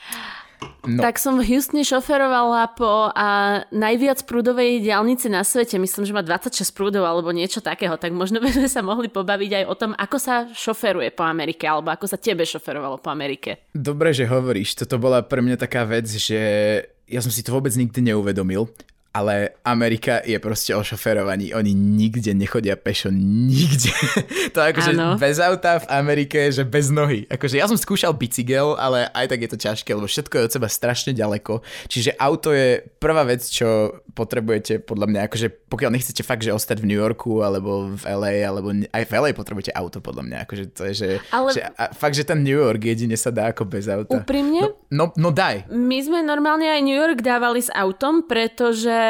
[0.85, 1.01] No.
[1.01, 5.77] Tak som v Houstone šoferovala po a najviac prúdovej diálnici na svete.
[5.77, 7.97] Myslím, že má 26 prúdov alebo niečo takého.
[7.97, 11.69] Tak možno by sme sa mohli pobaviť aj o tom, ako sa šoferuje po Amerike
[11.69, 13.69] alebo ako sa tebe šoferovalo po Amerike.
[13.73, 14.81] Dobre, že hovoríš.
[14.81, 16.41] Toto bola pre mňa taká vec, že
[17.05, 18.69] ja som si to vôbec nikdy neuvedomil
[19.15, 21.55] ale Amerika je proste o šoferovaní.
[21.55, 23.95] Oni nikde nechodia pešo, nikde.
[24.55, 25.15] to akože ano.
[25.15, 27.23] bez auta v Amerike, že bez nohy.
[27.31, 30.51] Akože ja som skúšal bicykel, ale aj tak je to ťažké, lebo všetko je od
[30.51, 31.63] seba strašne ďaleko.
[31.87, 36.83] Čiže auto je prvá vec, čo potrebujete podľa mňa, akože pokiaľ nechcete fakt, že ostať
[36.83, 40.37] v New Yorku alebo v LA, alebo aj v LA potrebujete auto podľa mňa.
[40.43, 41.55] Akože to je, že, ale...
[41.55, 44.19] že a, fakt, že ten New York jedine sa dá ako bez auta.
[44.19, 44.75] Úprimne?
[44.91, 45.71] No, no, no daj.
[45.71, 49.04] My sme normálne aj New York dávali s autom, pretože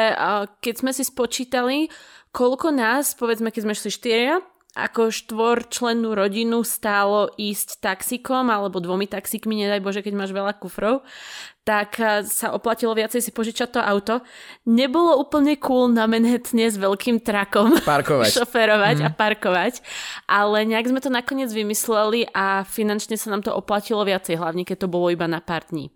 [0.60, 1.88] keď sme si spočítali,
[2.34, 4.34] koľko nás, povedzme, keď sme šli štyria,
[4.76, 11.00] ako štvorčlennú rodinu stálo ísť taxikom alebo dvomi taxikmi, nedaj Bože, keď máš veľa kufrov,
[11.64, 11.96] tak
[12.28, 14.20] sa oplatilo viacej si požičať to auto.
[14.68, 18.30] Nebolo úplne cool na Manhattane s veľkým trakom parkovať.
[18.38, 19.06] šoferovať mm.
[19.08, 19.74] a parkovať,
[20.28, 24.86] ale nejak sme to nakoniec vymysleli a finančne sa nám to oplatilo viacej, hlavne keď
[24.86, 25.88] to bolo iba na pár dní.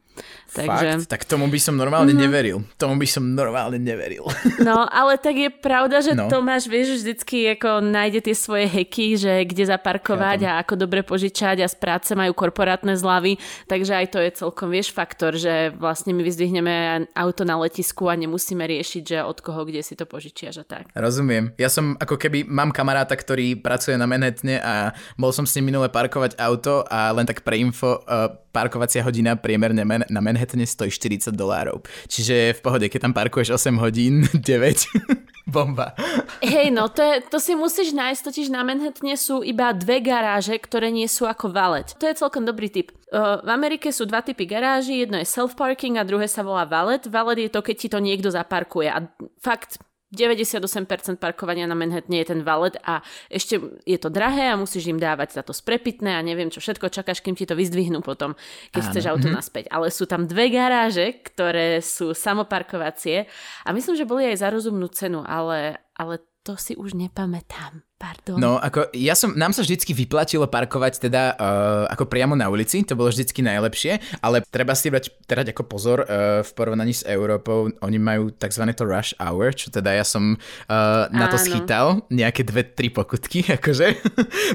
[0.51, 1.07] Takže...
[1.07, 1.07] Fakt?
[1.07, 2.27] Tak tomu by som normálne mm-hmm.
[2.27, 2.59] neveril.
[2.75, 4.27] Tomu by som normálne neveril.
[4.61, 6.29] No, ale tak je pravda, že no.
[6.29, 11.01] Tomáš, vieš, vždycky ako nájde tie svoje heky, že kde zaparkovať ja a ako dobre
[11.01, 15.73] požičať a z práce majú korporátne zľavy, takže aj to je celkom, vieš, faktor, že
[15.81, 20.05] vlastne my vyzdvihneme auto na letisku a nemusíme riešiť, že od koho, kde si to
[20.05, 20.85] požičiaš a tak.
[20.93, 21.57] Rozumiem.
[21.57, 25.73] Ja som ako keby, mám kamaráta, ktorý pracuje na Manhattane a bol som s ním
[25.73, 30.91] minule parkovať auto a len tak pre info, uh, parkovacia hodina priemerne na Manhattane stojí
[30.91, 31.83] 40 dolárov.
[32.11, 35.95] Čiže v pohode, keď tam parkuješ 8 hodín, 9, bomba.
[36.43, 40.59] Hej, no to, je, to si musíš nájsť, totiž na Manhattane sú iba dve garáže,
[40.59, 41.91] ktoré nie sú ako valet.
[41.99, 42.95] To je celkom dobrý tip.
[43.11, 47.03] V Amerike sú dva typy garáží, jedno je self-parking a druhé sa volá valet.
[47.11, 49.03] Valet je to, keď ti to niekto zaparkuje a
[49.43, 52.99] fakt 98% parkovania na Manhattan je ten valet a
[53.31, 56.91] ešte je to drahé a musíš im dávať za to sprepitné a neviem čo všetko,
[56.91, 58.35] čakáš, kým ti to vyzdvihnú potom,
[58.75, 58.91] keď Áno.
[58.91, 59.39] chceš auto mm-hmm.
[59.39, 59.65] naspäť.
[59.71, 63.31] Ale sú tam dve garáže, ktoré sú samoparkovacie
[63.63, 67.90] a myslím, že boli aj za rozumnú cenu, ale, ale to si už nepamätám.
[68.01, 68.41] Pardon.
[68.41, 72.81] No, ako ja som, nám sa vždycky vyplatilo parkovať teda uh, ako priamo na ulici,
[72.81, 77.05] to bolo vždycky najlepšie, ale treba si brať teda ako pozor uh, v porovnaní s
[77.05, 78.65] Európou, oni majú tzv.
[78.73, 81.45] to rush hour, čo teda ja som uh, na to Áno.
[81.45, 83.93] schytal, nejaké dve, tri pokutky, akože,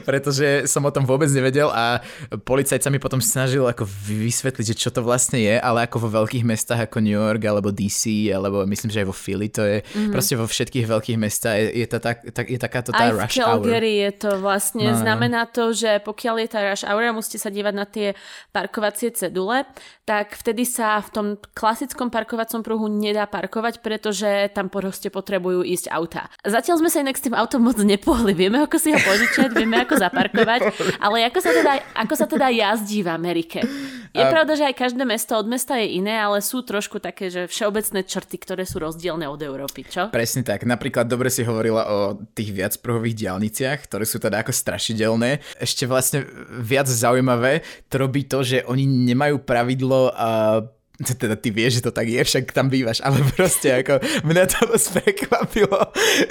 [0.01, 2.01] pretože som o tom vôbec nevedel a
[2.41, 6.25] policajt sa mi potom snažil ako vysvetliť, že čo to vlastne je, ale ako vo
[6.25, 9.85] veľkých mestách ako New York alebo DC, alebo myslím, že aj vo Philly, to je
[9.85, 10.09] mm-hmm.
[10.09, 14.07] proste vo všetkých veľkých mestách je, je, to tak, tak, je takáto tá rush Calgary
[14.07, 17.51] je to vlastne, no, znamená to, že pokiaľ je tá rush hour a musíte sa
[17.51, 18.15] dívať na tie
[18.55, 19.67] parkovacie cedule,
[20.07, 25.89] tak vtedy sa v tom klasickom parkovacom pruhu nedá parkovať, pretože tam proste potrebujú ísť
[25.89, 26.29] auta.
[26.45, 28.37] Zatiaľ sme sa inak s tým autom moc nepohli.
[28.37, 30.61] Vieme, ako si ho požičať, vieme, ako zaparkovať,
[31.01, 33.59] ale ako sa teda, ako sa teda jazdí v Amerike.
[34.15, 34.31] Je a...
[34.31, 38.07] pravda, že aj každé mesto od mesta je iné, ale sú trošku také, že všeobecné
[38.07, 40.07] črty, ktoré sú rozdielne od Európy, čo?
[40.13, 40.63] Presne tak.
[40.63, 41.99] Napríklad dobre si hovorila o
[42.31, 45.41] tých viacpruhových diálniciach, ktoré sú teda ako strašidelné.
[45.57, 46.23] Ešte vlastne
[46.61, 50.61] viac zaujímavé to robí to, že oni nemajú pravidlo uh,
[51.21, 54.59] teda ty vieš, že to tak je, však tam bývaš, ale proste ako mňa to
[54.71, 55.81] dosť prekvapilo,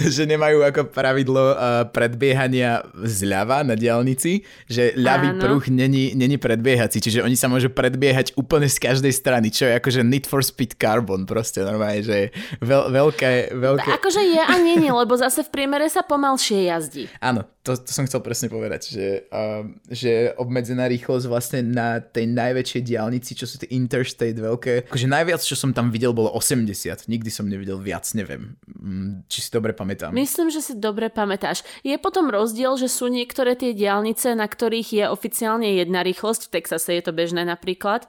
[0.00, 5.40] že nemajú ako pravidlo uh, predbiehania zľava na diálnici, že ľavý Áno.
[5.40, 9.76] pruh není, není predbiehací, čiže oni sa môžu predbiehať úplne z každej strany, čo je
[9.76, 12.26] akože Need for Speed Carbon proste normálne, že je
[12.64, 13.88] veľ, veľké, veľké...
[14.00, 17.04] Akože je a nie, nie, lebo zase v priemere sa pomalšie jazdí.
[17.20, 22.28] Áno, to, to som chcel presne povedať, že, uh, že obmedzená rýchlosť vlastne na tej
[22.28, 27.10] najväčšej diálnici, čo sú tie interstate veľké, akože najviac, čo som tam videl, bolo 80,
[27.10, 30.14] nikdy som nevidel viac, neviem, mm, či si dobre pamätám.
[30.14, 31.66] Myslím, že si dobre pamätáš.
[31.82, 36.52] Je potom rozdiel, že sú niektoré tie diálnice, na ktorých je oficiálne jedna rýchlosť, v
[36.60, 38.06] Texase je to bežné napríklad,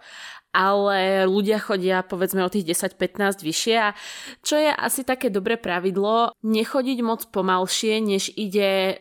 [0.55, 3.75] ale ľudia chodia povedzme o tých 10-15 vyššie.
[3.75, 3.91] A
[4.39, 8.93] čo je asi také dobré pravidlo, nechodiť moc pomalšie, než ide e,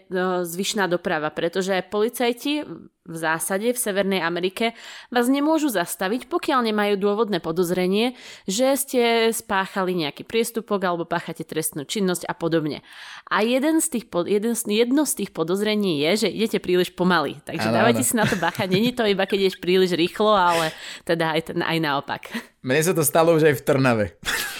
[0.42, 2.66] zvyšná doprava, pretože policajti
[3.04, 4.72] v zásade v Severnej Amerike
[5.12, 8.16] vás nemôžu zastaviť, pokiaľ nemajú dôvodné podozrenie,
[8.48, 12.80] že ste spáchali nejaký priestupok alebo páchate trestnú činnosť a podobne.
[13.28, 17.44] A jeden z tých, jeden, jedno z tých podozrení je, že idete príliš pomaly.
[17.44, 18.08] Takže ano, dávajte ano.
[18.08, 18.64] si na to bacha.
[18.64, 20.72] Není to iba, keď ideš príliš rýchlo, ale
[21.04, 22.22] teda aj, aj naopak.
[22.64, 24.06] Mne sa to stalo už aj v Trnave.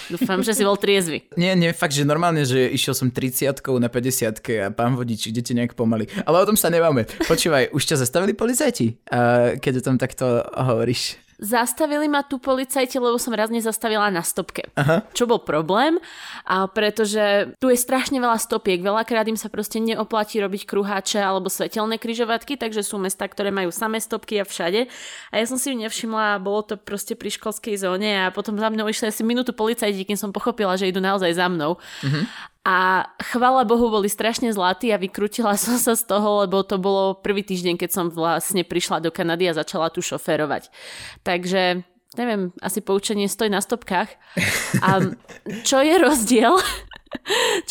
[0.05, 1.25] Dúfam, že si bol triezvy.
[1.33, 5.57] Nie, nie, fakt, že normálne, že išiel som 30 na 50 a pán vodič, idete
[5.57, 6.05] nejak pomaly.
[6.23, 7.09] Ale o tom sa nemáme.
[7.25, 9.01] Počúvaj, už ťa zastavili policajti,
[9.57, 11.17] keď o tom takto hovoríš.
[11.35, 14.71] Zastavili ma tu policajti, lebo som raz nezastavila na stopke.
[14.79, 15.03] Aha.
[15.11, 15.99] Čo bol problém,
[16.47, 18.79] a pretože tu je strašne veľa stopiek.
[18.79, 23.67] Veľakrát im sa proste neoplatí robiť kruháče alebo svetelné kryžovatky, takže sú mesta, ktoré majú
[23.75, 24.87] samé stopky a všade.
[25.29, 28.71] A ja som si ju nevšimla bolo to proste pri školskej zóne a potom za
[28.71, 31.75] mnou išli asi minútu policajti, kým som pochopila, že idú naozaj za mnou.
[31.99, 32.54] Mhm.
[32.65, 37.21] A chvala Bohu boli strašne zlatí a vykrutila som sa z toho, lebo to bolo
[37.21, 40.73] prvý týždeň, keď som vlastne prišla do Kanady a začala tu šoférovať.
[41.21, 41.85] Takže
[42.17, 44.09] neviem, asi poučenie stojí na stopkách.
[44.81, 45.13] A
[45.61, 46.57] čo je rozdiel?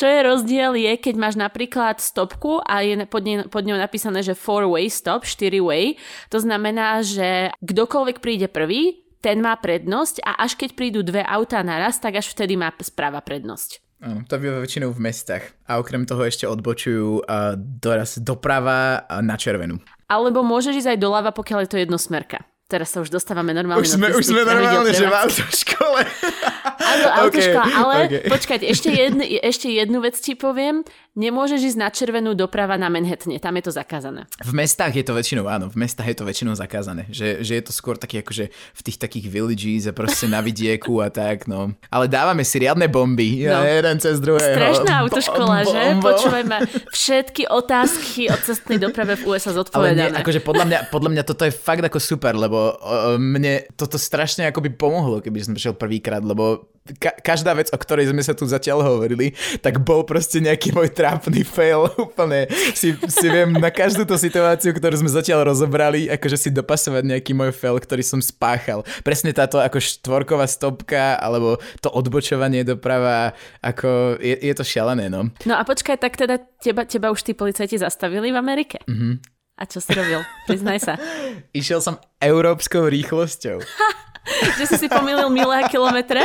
[0.01, 4.25] Čo je rozdiel je, keď máš napríklad stopku a je pod, nej, pod ňou napísané,
[4.25, 6.01] že four-way stop, 4-way.
[6.33, 11.61] To znamená, že kdokoľvek príde prvý, ten má prednosť a až keď prídu dve autá
[11.61, 13.84] naraz, tak až vtedy má správa prednosť.
[14.05, 15.57] To býva väčšinou v mestách.
[15.65, 19.81] A okrem toho ešte odbočujú uh, doraz doprava na červenú.
[20.13, 22.45] Alebo môžeš ísť aj doľava, pokiaľ je to jednosmerka.
[22.65, 26.01] Teraz sa už dostávame normálne už sme, na Už sme normálne, že v autoškole.
[26.85, 28.29] Áno, autoškola, ale okay.
[28.29, 30.85] počkať, ešte, jedn, ešte jednu vec ti poviem.
[31.15, 34.27] Nemôžeš ísť na červenú doprava na Manhattane, tam je to zakázané.
[34.43, 37.07] V mestách je to väčšinou, áno, v mestách je to väčšinou zakázané.
[37.07, 40.99] Že, že je to skôr taký akože v tých takých villages a proste na vidieku
[40.99, 41.71] a tak, no.
[41.87, 43.63] Ale dávame si riadne bomby, no.
[43.63, 44.59] jeden cez druhého.
[44.59, 45.83] Strašná autoškola, bom, že?
[46.03, 46.57] Počúvajme,
[46.91, 50.11] všetky otázky o cestnej doprave v USA zodpovedané.
[50.11, 53.71] Ale nie, akože podľa mňa, podľa mňa toto je fakt ako super, lebo uh, mne
[53.79, 58.13] toto strašne ako by pomohlo, keby som prišiel prvýkrát, lebo ka- každá vec, o ktorej
[58.13, 59.33] sme sa tu zatiaľ hovorili,
[59.65, 61.89] tak bol proste nejaký môj trápny fail.
[62.13, 67.03] Úplne si, si viem na každú tú situáciu, ktorú sme zatiaľ rozobrali, akože si dopasovať
[67.09, 68.85] nejaký môj fail, ktorý som spáchal.
[69.01, 73.33] Presne táto ako štvorková stopka, alebo to odbočovanie doprava,
[73.65, 75.33] ako je, je to šialené, no.
[75.49, 78.85] No a počkaj, tak teda teba, teba už tí policajti zastavili v Amerike?
[78.85, 79.33] Mhm.
[79.55, 80.19] A čo si robil?
[80.51, 80.95] Priznaj sa.
[81.55, 83.63] Išiel som európskou rýchlosťou.
[84.59, 86.21] že si si pomýlil milé kilometre?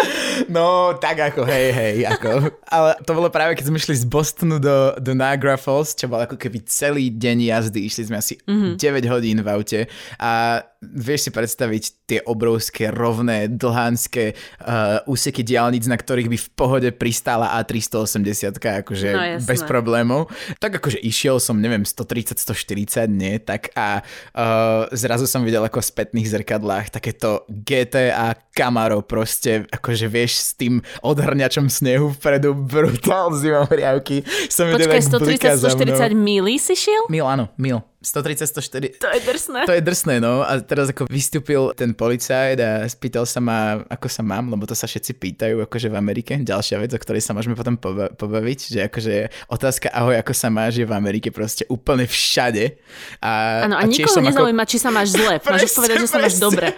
[0.48, 2.52] No, tak ako, hej, hej, ako.
[2.76, 6.24] Ale to bolo práve, keď sme išli z Bostonu do, do Niagara Falls, čo bol
[6.24, 7.80] ako keby celý deň jazdy.
[7.88, 8.80] Išli sme asi mm-hmm.
[8.80, 9.80] 9 hodín v aute
[10.20, 16.50] a vieš si predstaviť tie obrovské, rovné, dlhánske uh, úseky diálnic, na ktorých by v
[16.56, 20.32] pohode pristála A380, akože no, bez problémov.
[20.64, 25.84] Tak akože išiel som, neviem, 130, 140, nie, tak a uh, zrazu som videl ako
[25.84, 32.56] v spätných zrkadlách takéto GT a Camaro proste, akože vieš, s tým odhrňačom snehu vpredu,
[32.56, 34.24] brutál zimom riavky.
[34.48, 37.12] Som Počkaj, 130, 140 milí si šiel?
[37.12, 37.84] Mil, áno, mil.
[38.00, 39.04] 130, 104.
[39.04, 39.60] To je drsné.
[39.68, 40.40] To je drsné, no.
[40.40, 44.72] A teraz ako vystúpil ten policajt a spýtal sa ma, ako sa mám, lebo to
[44.72, 46.40] sa všetci pýtajú, akože v Amerike.
[46.40, 47.76] Ďalšia vec, o ktorej sa môžeme potom
[48.16, 49.14] pobaviť, že akože
[49.52, 52.80] otázka ahoj, ako sa máš, je v Amerike proste úplne všade.
[53.20, 54.72] A, Áno, a, a nikoho nezaujíma, ako...
[54.72, 55.36] či sa máš zle.
[55.44, 56.72] Môžeš povedať, že sa máš dobre.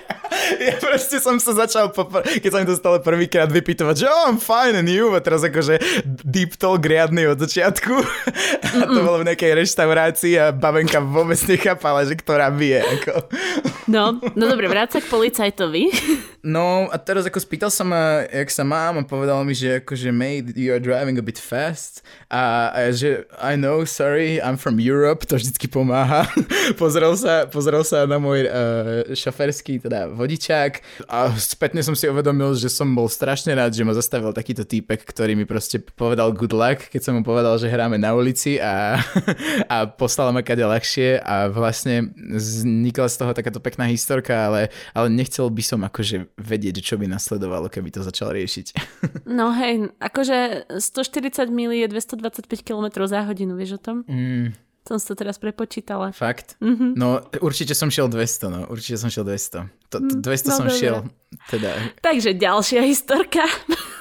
[0.57, 4.31] Ja proste som sa začal, popr- keď sa mi to stalo prvýkrát vypýtovať, že oh,
[4.31, 5.77] I'm fine and you, a teraz akože
[6.23, 7.93] deep talk riadny od začiatku.
[8.71, 12.79] A to bolo v nejakej reštaurácii a babenka vôbec nechápala, že ktorá bije.
[12.79, 13.27] Ako.
[13.91, 15.91] No, no dobre, vráť k policajtovi.
[16.41, 20.09] No a teraz ako spýtal sa ma, jak sa mám a povedal mi, že akože
[20.09, 22.01] mate, you are driving a bit fast
[22.33, 26.25] a, a že I know, sorry, I'm from Europe, to vždycky pomáha.
[26.81, 32.57] pozrel, sa, pozrel sa na môj uh, šoferský teda vodičák a spätne som si uvedomil,
[32.57, 36.57] že som bol strašne rád, že ma zastavil takýto týpek, ktorý mi proste povedal good
[36.57, 38.97] luck, keď som mu povedal, že hráme na ulici a,
[39.73, 45.13] a poslal ma kade ľahšie a vlastne vznikla z toho takáto pekná historka, ale, ale
[45.13, 48.67] nechcel by som akože vedieť, čo by nasledovalo, keby to začal riešiť.
[49.31, 53.97] No hej, akože 140 mil je 225 km za hodinu, vieš o tom?
[54.03, 54.51] Mm.
[54.81, 56.09] Som si to teraz prepočítala.
[56.11, 56.57] Fakt?
[56.57, 56.97] Mm-hmm.
[56.97, 58.59] No určite som šiel 200, no.
[58.67, 59.69] Určite som šiel 200.
[59.93, 60.79] To, to 200 no, som dobre.
[60.81, 60.95] šiel.
[61.47, 61.71] Teda.
[62.01, 63.45] Takže ďalšia historka.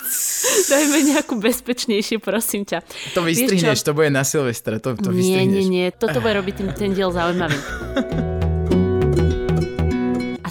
[0.73, 2.83] Dajme nejakú bezpečnejšiu, prosím ťa.
[3.15, 5.63] To vystrihneš, to bude na Silvestra, to, to nie, vystrihneš.
[5.63, 7.61] Nie, nie, nie, toto bude robiť ten, ten diel zaujímavý.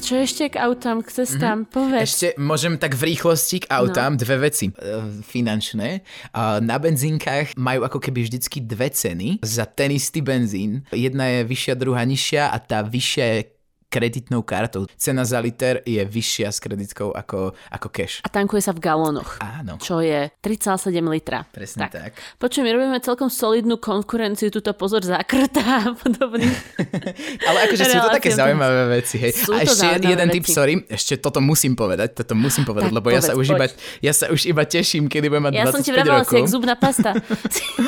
[0.09, 1.69] čo ešte k autám, k cestám?
[1.69, 1.75] Mm-hmm.
[1.77, 2.01] Povedz.
[2.09, 4.19] Ešte môžem tak v rýchlosti k autám no.
[4.25, 4.73] dve veci.
[4.73, 4.73] E,
[5.21, 6.01] finančné.
[6.65, 10.81] Na benzínkach majú ako keby vždycky dve ceny za ten istý benzín.
[10.89, 13.41] Jedna je vyššia, druhá nižšia a tá vyššia je
[13.89, 14.85] kreditnou kartou.
[14.95, 18.21] Cena za liter je vyššia s kreditkou ako, ako cash.
[18.23, 19.41] A tankuje sa v galónoch.
[19.41, 19.81] Áno.
[19.81, 21.43] Čo je 3,7 litra.
[21.49, 21.91] Presne tak.
[21.91, 22.11] tak.
[22.37, 26.45] Počujem, my robíme celkom solidnú konkurenciu, túto pozor zakrtá a podobný.
[27.49, 29.17] Ale akože sú to také zaujímavé veci.
[29.17, 29.31] Hej.
[29.43, 30.35] Sú a ešte jeden veci.
[30.39, 33.47] tip, sorry, ešte toto musím povedať, toto musím povedať, tak, lebo povedz, ja, sa už
[33.57, 33.65] iba,
[34.05, 35.73] ja sa už iba teším, kedy budem mať ja 25 rokov.
[35.73, 37.09] Ja som ti vravala si, jak zubná pasta.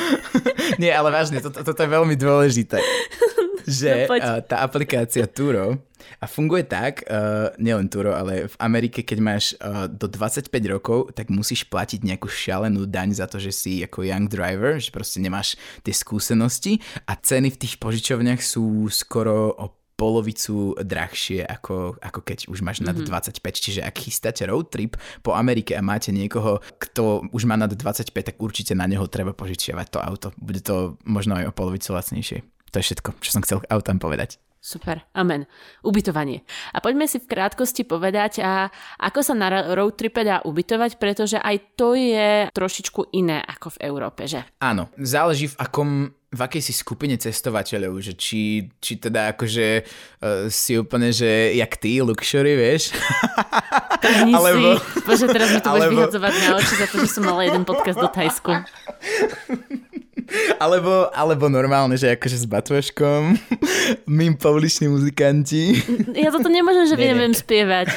[0.81, 2.81] Nie, ale vážne, toto, toto je veľmi dôležité.
[3.71, 5.79] že no, uh, tá aplikácia Turo
[6.19, 11.15] a funguje tak, uh, nielen Turo, ale v Amerike, keď máš uh, do 25 rokov,
[11.15, 15.23] tak musíš platiť nejakú šialenú daň za to, že si ako young driver, že proste
[15.23, 22.19] nemáš tie skúsenosti a ceny v tých požičovniach sú skoro o polovicu drahšie, ako, ako
[22.25, 23.37] keď už máš nad mm-hmm.
[23.37, 23.37] 25.
[23.53, 28.09] Čiže ak chystáte road trip po Amerike a máte niekoho, kto už má nad 25,
[28.09, 30.27] tak určite na neho treba požičiavať to auto.
[30.41, 32.41] Bude to možno aj o polovicu lacnejšie.
[32.71, 34.39] To je všetko, čo som chcel autám povedať.
[34.61, 35.49] Super, amen.
[35.81, 36.45] Ubytovanie.
[36.69, 38.69] A poďme si v krátkosti povedať, a
[39.01, 43.89] ako sa na road tripe dá ubytovať, pretože aj to je trošičku iné ako v
[43.89, 44.45] Európe, že?
[44.61, 45.89] Áno, záleží v akom
[46.31, 51.75] v akej si skupine cestovateľov, že či, či teda akože uh, si úplne, že jak
[51.75, 52.95] ty, luxury, vieš?
[54.01, 55.03] Tak alebo, si.
[55.03, 55.91] Bože, teraz mi to alebo...
[55.91, 58.49] budeš vyhadzovať na oči za to, že som mala jeden podcast do Tajsku.
[60.57, 63.21] alebo, alebo normálne, že akože s batvoškom,
[64.19, 65.77] mým pouliční muzikanti.
[66.15, 67.91] Ja toto nemôžem, že Nie, neviem spievať.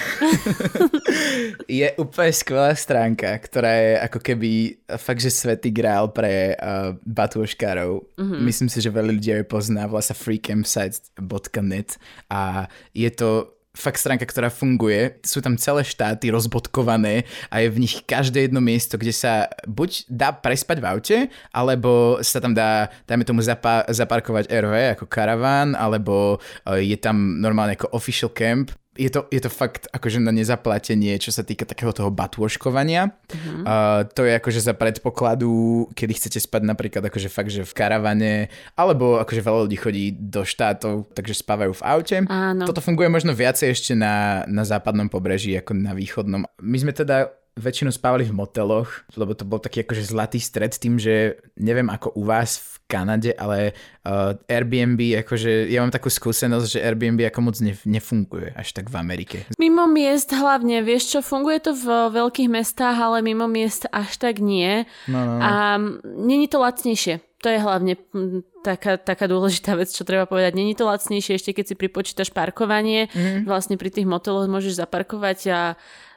[1.80, 4.50] Je úplne skvelá stránka, ktorá je ako keby
[4.98, 8.04] fakt, že svetý grál pre uh, batôžkárov.
[8.18, 8.40] Mm-hmm.
[8.44, 11.96] Myslím si, že veľa ľudí ju pozná, volá sa freecampsites.net
[12.28, 15.18] a je to fakt stránka, ktorá funguje.
[15.26, 20.06] Sú tam celé štáty rozbodkované a je v nich každé jedno miesto, kde sa buď
[20.06, 21.18] dá prespať v aute,
[21.50, 27.42] alebo sa tam dá, dajme tomu, zapa- zaparkovať RV ako karaván, alebo uh, je tam
[27.42, 28.70] normálne ako official camp.
[28.94, 33.10] Je to, je to fakt akože na nezaplatenie, čo sa týka takého toho batôžkovania.
[33.10, 33.62] Mm-hmm.
[33.66, 38.48] Uh, to je akože za predpokladu, kedy chcete spať napríklad akože fakt, že v karavane,
[38.78, 42.16] alebo akože veľa ľudí chodí do štátov, takže spávajú v aute.
[42.30, 42.64] Áno.
[42.64, 46.46] Toto funguje možno viacej ešte na, na západnom pobreží ako na východnom.
[46.62, 50.98] My sme teda väčšinu spávali v moteloch, lebo to bol taký akože zlatý stred tým,
[50.98, 53.72] že neviem ako u vás v Kanade, ale
[54.04, 58.90] uh, Airbnb, akože ja mám takú skúsenosť, že Airbnb ako moc ne, nefunguje až tak
[58.90, 59.36] v Amerike.
[59.56, 64.42] Mimo miest hlavne, vieš čo, funguje to v veľkých mestách, ale mimo miest až tak
[64.42, 64.84] nie.
[65.06, 65.40] No, no, no.
[65.40, 65.50] A
[66.04, 67.22] není to lacnejšie.
[67.44, 70.56] To je hlavne mm, taká, taká dôležitá vec, čo treba povedať.
[70.56, 73.12] Není to lacnejšie ešte, keď si pripočítaš parkovanie.
[73.12, 73.44] Mm.
[73.44, 75.60] Vlastne pri tých moteloch môžeš zaparkovať a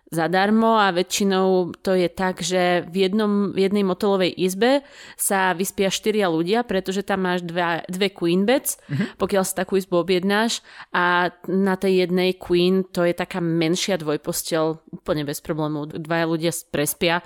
[0.08, 4.88] zadarmo a väčšinou to je tak, že v, jednom, v jednej motelovej izbe
[5.20, 9.20] sa vyspia štyria ľudia, pretože tam máš dve, dve queen beds, mm-hmm.
[9.20, 10.64] pokiaľ si takú izbu objednáš
[10.96, 15.92] a na tej jednej queen to je taká menšia dvojpostel úplne bez problémov.
[15.92, 17.20] Dvaja ľudia prespia.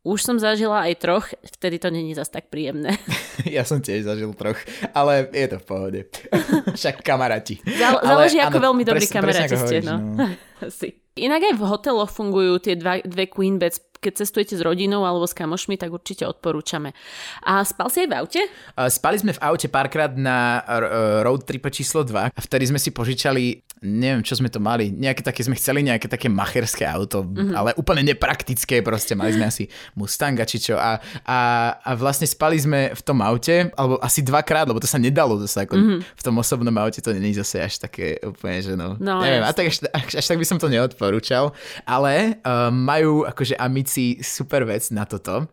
[0.00, 1.28] Už som zažila aj troch,
[1.60, 2.96] vtedy to není zas tak príjemné.
[3.44, 4.56] Ja som tiež zažil troch,
[4.92, 6.00] ale je to v pohode.
[6.78, 7.56] Však kamaráti.
[7.64, 9.76] Zá, Ale záleží, ako áno, veľmi dobrí presne- kamaráti ste.
[9.80, 9.96] No.
[9.96, 10.28] no.
[11.24, 13.80] Inak aj v hoteloch fungujú tie dva, dve queen beds.
[14.00, 16.96] Keď cestujete s rodinou alebo s kamošmi, tak určite odporúčame.
[17.44, 18.40] A spal si aj v aute?
[18.88, 22.96] Spali sme v aute párkrát na uh, road tripe číslo 2 a vtedy sme si
[22.96, 27.56] požičali, neviem čo sme to mali, nejaké také, sme chceli nejaké také macherské auto, mm-hmm.
[27.56, 29.64] ale úplne nepraktické proste, mali sme asi
[29.96, 30.76] Mustanga či čo.
[30.76, 31.38] A, a,
[31.80, 35.64] a vlastne spali sme v tom aute, alebo asi dvakrát, lebo to sa nedalo zase
[35.64, 36.00] ako mm-hmm.
[36.04, 39.50] v tom osobnom aute, to není zase až také úplne, že no, No, neviem, a
[39.56, 41.56] tak až, až, až tak by som to neodporúčal,
[41.88, 45.48] ale uh, majú akože amici super vec na toto.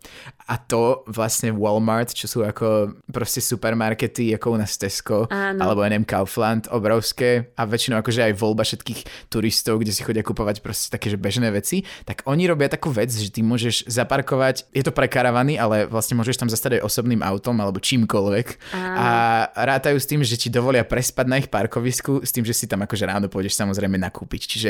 [0.48, 5.60] A to vlastne Walmart, čo sú ako proste supermarkety, ako u nás Tesco, Áno.
[5.60, 7.52] alebo neviem, Kaufland, obrovské.
[7.60, 11.54] A väčšinou akože aj voľba všetkých turistov, kde si chodia kupovať proste také, že bežné
[11.54, 15.86] veci, tak oni robia takú vec, že ty môžeš zaparkovať, je to pre karavany, ale
[15.86, 18.96] vlastne môžeš tam zastať aj osobným autom alebo čímkoľvek Áno.
[18.98, 19.08] a
[19.54, 22.84] rátajú s tým, že ti dovolia prespať na ich parkovisku, s tým, že si tam
[22.84, 24.42] akože ráno pôjdeš samozrejme nakúpiť.
[24.48, 24.70] Čiže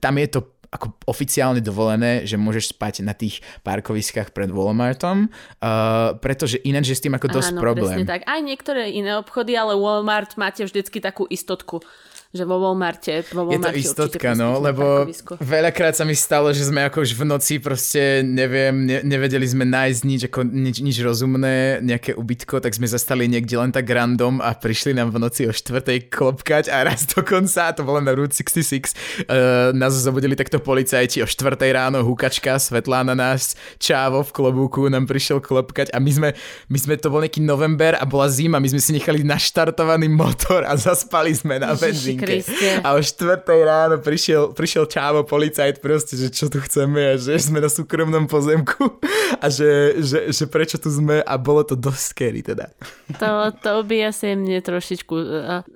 [0.00, 0.40] tam je to
[0.72, 6.96] ako oficiálne dovolené, že môžeš spať na tých parkoviskách pred Walmartom, uh, pretože ináč je
[6.96, 8.00] s tým ako dosť Áno, problém.
[8.00, 8.24] presne tak.
[8.24, 11.84] Aj niektoré iné obchody, ale Walmart máte vždycky takú istotku,
[12.32, 15.04] že vo Walmarte, vo Je to Walmarte istotka, no, lebo
[15.36, 19.68] veľakrát sa mi stalo, že sme ako už v noci proste, neviem, ne, nevedeli sme
[19.68, 24.40] nájsť nič, ako nič, nič rozumné, nejaké ubytko, tak sme zastali niekde len tak random
[24.40, 28.32] a prišli nám v noci o štvrtej klopkať a raz dokonca, to bolo na Route
[28.32, 28.96] 66,
[29.28, 34.88] uh, nás zobudili takto policajti o štvrtej ráno, hukačka, svetlá na nás, čávo v klobúku
[34.88, 36.28] nám prišiel klopkať a my sme,
[36.72, 40.64] my sme, to bol nejaký november a bola zima, my sme si nechali naštartovaný motor
[40.64, 42.68] a zaspali sme na Ježiši Kriste.
[42.80, 47.34] A o štvrtej ráno prišiel, prišiel čávo policajt proste, že čo tu chceme a že
[47.36, 49.02] sme na súkromnom pozemku
[49.36, 52.70] a že, že, že prečo tu sme a bolo to dosť scary teda.
[53.18, 55.14] To, to by asi mne trošičku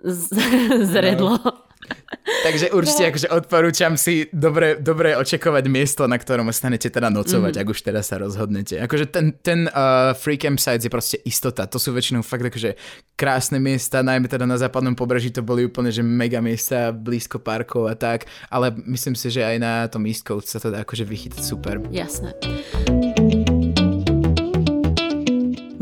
[0.07, 0.30] z-
[0.94, 1.65] zredlo.
[2.47, 7.61] Takže určite akože odporúčam si dobre, dobre očakovať miesto, na ktorom ostanete teda nocovať, mm.
[7.61, 8.78] ak už teda sa rozhodnete.
[8.78, 11.66] Akože ten, ten uh, free campsite je proste istota.
[11.66, 12.78] To sú väčšinou fakt akože
[13.18, 17.90] krásne miesta, najmä teda na západnom pobreží to boli úplne že mega miesta blízko parkov
[17.90, 21.03] a tak, ale myslím si, že aj na tom East Coast sa to dá akože
[21.03, 21.82] vychytiť super.
[21.90, 22.30] Jasné.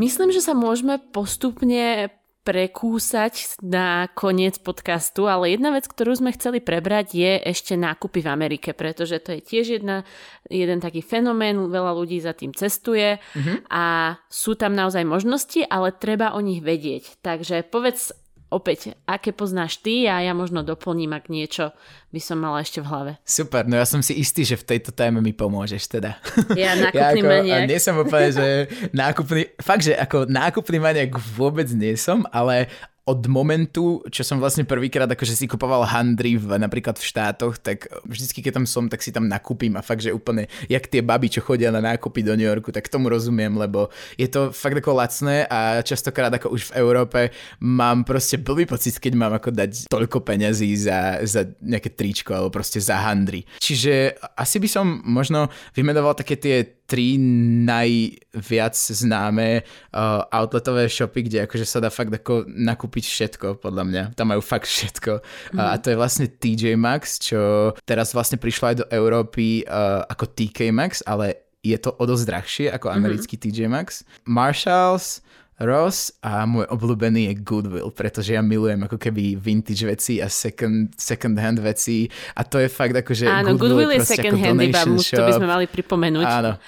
[0.01, 2.09] Myslím, že sa môžeme postupne
[2.45, 8.29] prekúsať na koniec podcastu, ale jedna vec, ktorú sme chceli prebrať, je ešte nákupy v
[8.29, 10.05] Amerike, pretože to je tiež jedna,
[10.45, 13.65] jeden taký fenomén, veľa ľudí za tým cestuje mm-hmm.
[13.73, 17.19] a sú tam naozaj možnosti, ale treba o nich vedieť.
[17.25, 18.13] Takže povedz
[18.49, 21.73] opäť, aké poznáš ty a ja možno doplním, ak niečo
[22.13, 23.11] by som mala ešte v hlave.
[23.25, 26.15] Super, no ja som si istý, že v tejto téme mi pomôžeš teda.
[26.55, 27.67] Ja nákupný ako, maniak.
[27.67, 28.47] Nie som úplne, že
[28.95, 32.71] nákupný, fakt, že ako nákupný maniak vôbec nie som, ale
[33.05, 37.85] od momentu, čo som vlastne prvýkrát akože si kupoval handry v, napríklad v štátoch, tak
[38.01, 41.29] vždycky, keď tam som, tak si tam nakúpim a fakt, že úplne, jak tie baby,
[41.29, 44.97] čo chodia na nákupy do New Yorku, tak tomu rozumiem, lebo je to fakt ako
[44.97, 47.19] lacné a častokrát ako už v Európe
[47.61, 52.57] mám proste blbý pocit, keď mám ako dať toľko peňazí za, za nejaké tričko alebo
[52.57, 53.45] proste za handry.
[53.61, 57.17] Čiže asi by som možno vymenoval také tie tri
[57.65, 64.03] najviac známe uh, outletové shopy, kde akože sa dá fakt ako nakúpiť všetko, podľa mňa.
[64.13, 65.19] Tam majú fakt všetko.
[65.53, 65.57] Mm.
[65.57, 70.05] Uh, a to je vlastne TJ Maxx, čo teraz vlastne prišlo aj do Európy uh,
[70.05, 72.95] ako TK Maxx, ale je to o dosť drahšie ako mhm.
[73.01, 73.57] americký mm-hmm.
[73.57, 73.91] TJ Maxx.
[74.29, 75.25] Marshalls,
[75.63, 80.91] Ross a môj obľúbený je Goodwill, pretože ja milujem ako keby vintage veci a second,
[80.99, 84.59] second hand veci a to je fakt ako, že Áno, Goodwill, Goodwill je second hand
[84.59, 86.27] iba, to by sme mali pripomenúť.
[86.27, 86.59] Áno.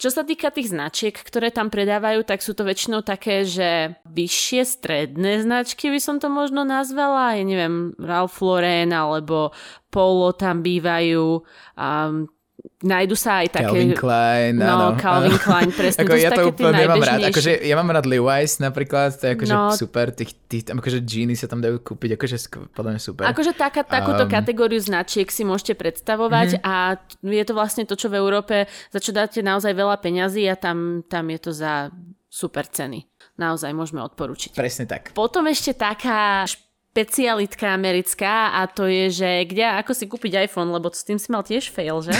[0.00, 4.64] Čo sa týka tých značiek, ktoré tam predávajú, tak sú to väčšinou také, že vyššie
[4.64, 7.36] stredné značky by som to možno nazvala.
[7.36, 9.52] Ja neviem, Ralph Lauren alebo
[9.92, 11.44] Polo tam bývajú.
[11.76, 12.32] Um,
[12.80, 13.68] Najdu sa aj také...
[13.68, 14.86] Calvin Klein, no, áno.
[14.96, 16.00] Calvin Klein, presne.
[16.00, 17.20] ako ja to úplne nemám rád.
[17.28, 20.06] Akože, ja mám rád Levi's napríklad, to je akože no, super.
[20.16, 22.36] Tých, tých, tam akože džíny sa tam dajú kúpiť, akože
[22.72, 23.24] podľa mňa super.
[23.28, 26.64] Akože taká, takúto um, kategóriu značiek si môžete predstavovať mm-hmm.
[26.64, 30.56] a je to vlastne to, čo v Európe, za čo dáte naozaj veľa peňazí a
[30.56, 31.92] tam, tam je to za
[32.32, 33.04] super ceny.
[33.36, 34.56] Naozaj môžeme odporučiť.
[34.56, 35.12] Presne tak.
[35.12, 36.48] Potom ešte taká
[36.90, 41.30] špecialitka americká a to je, že kde, ako si kúpiť iPhone, lebo s tým si
[41.30, 42.10] mal tiež fail, že?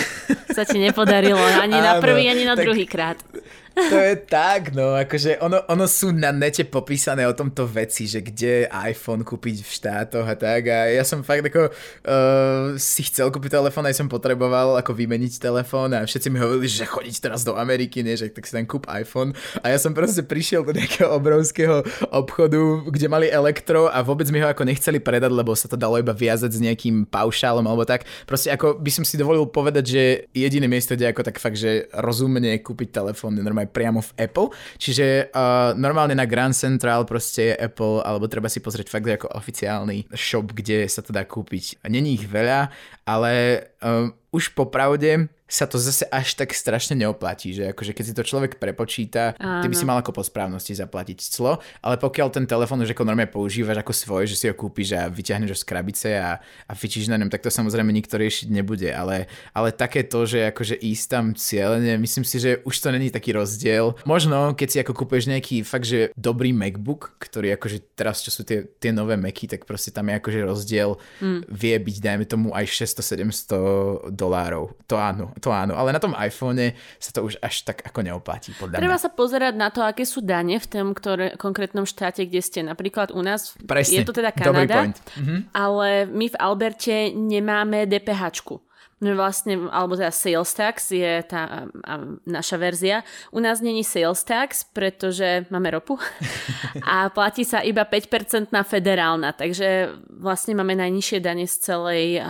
[0.55, 2.71] Sa ti nepodarilo ani Áno, na prvý, ani na tak...
[2.71, 3.19] druhý krát.
[3.75, 8.23] To je tak, no, akože ono, ono sú na nete popísané o tomto veci, že
[8.23, 10.71] kde iPhone kúpiť v štátoch a tak.
[10.71, 15.43] A ja som fakt ako uh, si chcel kúpiť telefón, aj som potreboval ako vymeniť
[15.43, 15.95] telefón.
[15.95, 18.87] A všetci mi hovorili, že chodiť teraz do Ameriky, nie, že tak si tam kúp
[18.91, 19.35] iPhone.
[19.63, 22.61] A ja som proste prišiel do nejakého obrovského obchodu,
[22.91, 26.15] kde mali elektro a vôbec mi ho ako nechceli predať, lebo sa to dalo iba
[26.15, 28.07] viazať s nejakým paušálom alebo tak.
[28.27, 31.91] Proste ako by som si dovolil povedať, že jediné miesto, kde ako tak fakt, že
[31.97, 34.49] rozumne kúpiť telefón je normálne priamo v Apple.
[34.79, 39.29] Čiže uh, normálne na Grand Central proste je Apple, alebo treba si pozrieť fakt ako
[39.35, 41.83] oficiálny shop, kde sa to dá kúpiť.
[41.89, 42.71] Není ich veľa,
[43.05, 43.33] ale
[43.83, 48.23] uh, už popravde sa to zase až tak strašne neoplatí, že akože keď si to
[48.23, 49.61] človek prepočíta, Áno.
[49.61, 53.03] ty by si mal ako po správnosti zaplatiť clo, ale pokiaľ ten telefón už ako
[53.03, 56.73] normálne používaš ako svoj, že si ho kúpiš a vyťahneš ho z krabice a, a
[56.73, 60.79] fičíš na ňom, tak to samozrejme nikto riešiť nebude, ale, ale také to, že akože
[60.79, 63.99] ísť tam cieľene, myslím si, že už to není taký rozdiel.
[64.07, 68.47] Možno, keď si ako kúpeš nejaký fakt, že dobrý MacBook, ktorý akože teraz, čo sú
[68.47, 71.51] tie, tie nové Macy, tak proste tam je akože rozdiel, mm.
[71.51, 74.79] vie byť, dajme tomu aj 600-700 dolárov.
[74.87, 78.53] To áno, to áno, ale na tom iPhone sa to už až tak ako neoplatí,
[78.61, 79.05] podľa Treba mňa.
[79.05, 82.61] sa pozerať na to, aké sú dane v tom ktoré, konkrétnom štáte, kde ste.
[82.61, 85.51] Napríklad u nás Presne, je to teda Kanada, mhm.
[85.57, 88.37] ale my v Alberte nemáme DPH.
[89.01, 93.01] No vlastne, alebo teda sales tax je tá a, naša verzia.
[93.33, 95.97] U nás není sales tax, pretože máme ropu
[96.85, 102.21] a platí sa iba 5% na federálna, takže vlastne máme najnižšie dane z celej,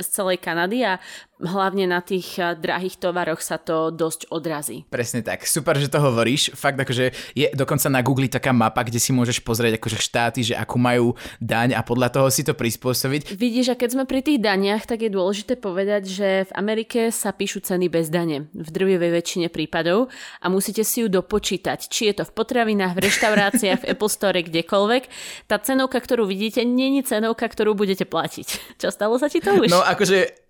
[0.00, 0.96] z celej Kanady a
[1.42, 4.86] hlavne na tých eh, drahých tovaroch sa to dosť odrazí.
[4.86, 5.46] Presne tak.
[5.48, 6.54] Super, že to hovoríš.
[6.54, 10.54] Fakt akože je dokonca na Google taká mapa, kde si môžeš pozrieť akože štáty, že
[10.54, 13.34] akú majú daň a podľa toho si to prispôsobiť.
[13.34, 17.34] Vidíš, a keď sme pri tých daniach, tak je dôležité povedať, že v Amerike sa
[17.34, 21.90] píšu ceny bez dane v drvivej väčšine prípadov a musíte si ju dopočítať.
[21.90, 25.02] Či je to v potravinách, v reštauráciách, v Apple Store, kdekoľvek.
[25.50, 28.78] Tá cenovka, ktorú vidíte, není cenovka, ktorú budete platiť.
[28.80, 29.70] Čo stalo sa ti to už?
[29.72, 30.43] No akože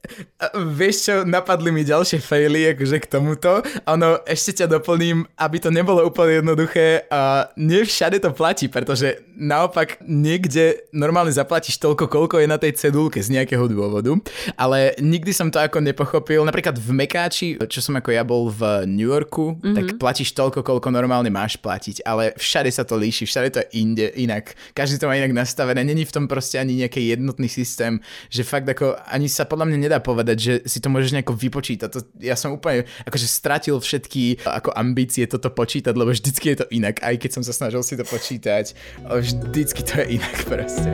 [0.54, 3.64] Vieš čo, napadli mi ďalšie faily akože k tomuto.
[3.88, 7.08] Ono, ešte ťa doplním, aby to nebolo úplne jednoduché.
[7.08, 12.76] A nie všade to platí, pretože naopak niekde normálne zaplatíš toľko, koľko je na tej
[12.76, 14.14] cedulke z nejakého dôvodu.
[14.54, 16.44] Ale nikdy som to ako nepochopil.
[16.44, 19.74] Napríklad v Mekáči, čo som ako ja bol v New Yorku, mm-hmm.
[19.74, 22.04] tak platíš toľko, koľko normálne máš platiť.
[22.04, 24.54] Ale všade sa to líši, všade to je inde, inak.
[24.76, 25.82] Každý to má inak nastavené.
[25.82, 27.98] Není v tom proste ani nejaký jednotný systém,
[28.30, 31.38] že fakt ako ani sa podľa mňa nedá nedá povedať, že si to môžeš nejako
[31.38, 31.88] vypočítať.
[31.94, 36.70] To, ja som úplne akože stratil všetky ako ambície toto počítať, lebo vždycky je to
[36.74, 38.74] inak, aj keď som sa snažil si to počítať.
[39.06, 40.90] Vždycky to je inak proste.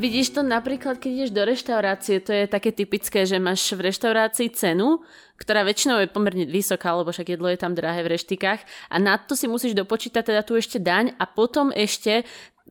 [0.00, 4.48] Vidíš to napríklad, keď ideš do reštaurácie, to je také typické, že máš v reštaurácii
[4.56, 5.04] cenu,
[5.36, 9.20] ktorá väčšinou je pomerne vysoká, lebo však jedlo je tam drahé v reštikách a na
[9.20, 12.24] to si musíš dopočítať teda tu ešte daň a potom ešte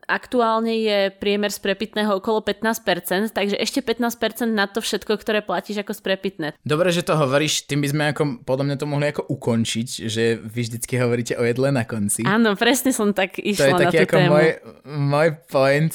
[0.10, 5.86] aktuálne je priemer z prepitného okolo 15%, takže ešte 15% na to všetko, ktoré platíš
[5.86, 6.58] ako sprepitné.
[6.66, 10.42] Dobre, že to hovoríš, tým by sme ako, podľa mňa to mohli ako ukončiť, že
[10.42, 12.26] vy vždycky hovoríte o jedle na konci.
[12.26, 14.32] Áno, presne som tak išla to je na taký ako tému.
[14.34, 14.48] môj,
[14.90, 15.94] môj point,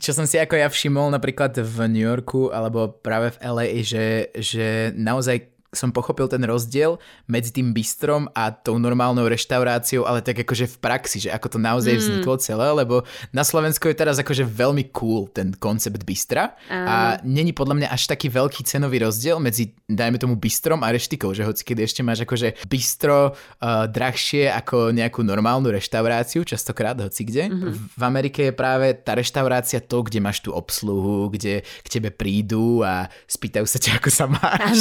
[0.00, 4.32] čo som si ako ja všimol napríklad v New Yorku alebo práve v LA, že,
[4.40, 6.98] že naozaj som pochopil ten rozdiel
[7.30, 11.58] medzi tým bistrom a tou normálnou reštauráciou, ale tak akože v praxi, že ako to
[11.62, 12.00] naozaj mm.
[12.02, 17.54] vzniklo celé, lebo na Slovensku je teraz akože veľmi cool ten koncept bistra a není
[17.54, 21.62] podľa mňa až taký veľký cenový rozdiel medzi, dajme tomu, bistrom a reštikou, že hoci
[21.62, 27.46] keď ešte máš akože bistro uh, drahšie ako nejakú normálnu reštauráciu, častokrát hoci kde.
[27.46, 27.94] Mm-hmm.
[27.94, 32.82] V Amerike je práve tá reštaurácia to, kde máš tú obsluhu, kde k tebe prídu
[32.82, 34.78] a spýtajú sa ťa, ako sa máš.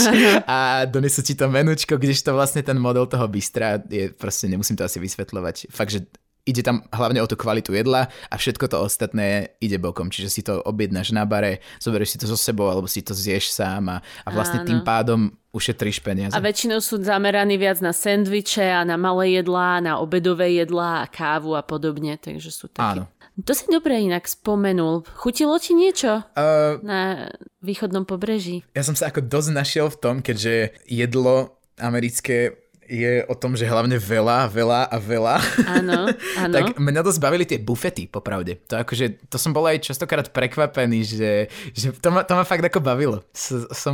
[0.50, 4.80] A a donesú ti to menučko, kdežto vlastne ten model toho bystra je proste, nemusím
[4.80, 5.68] to asi vysvetľovať.
[5.70, 6.08] Fakt, že
[6.50, 10.10] ide tam hlavne o tú kvalitu jedla a všetko to ostatné ide bokom.
[10.10, 13.54] Čiže si to objednáš na bare, zoberieš si to so sebou alebo si to zješ
[13.54, 14.68] sám a, a vlastne Áno.
[14.68, 16.34] tým pádom ušetríš peniaze.
[16.34, 21.10] A väčšinou sú zameraní viac na sendviče a na malé jedlá, na obedové jedlá a
[21.10, 22.98] kávu a podobne, takže sú takí.
[22.98, 23.10] Áno.
[23.40, 25.08] To si dobre inak spomenul.
[25.16, 27.32] Chutilo ti niečo Uh, na
[27.64, 28.64] východnom pobreží?
[28.76, 32.56] ja som sa ako dosť našiel v tom, keďže jedlo americké
[32.90, 35.36] je o tom, že hlavne veľa, veľa a veľa.
[35.70, 36.10] Áno,
[36.42, 36.54] áno.
[36.54, 38.58] tak mňa to zbavili tie bufety, popravde.
[38.66, 41.32] To akože, to som bol aj častokrát prekvapený, že,
[41.78, 43.22] že to, ma, to ma fakt ako bavilo.
[43.30, 43.94] S, som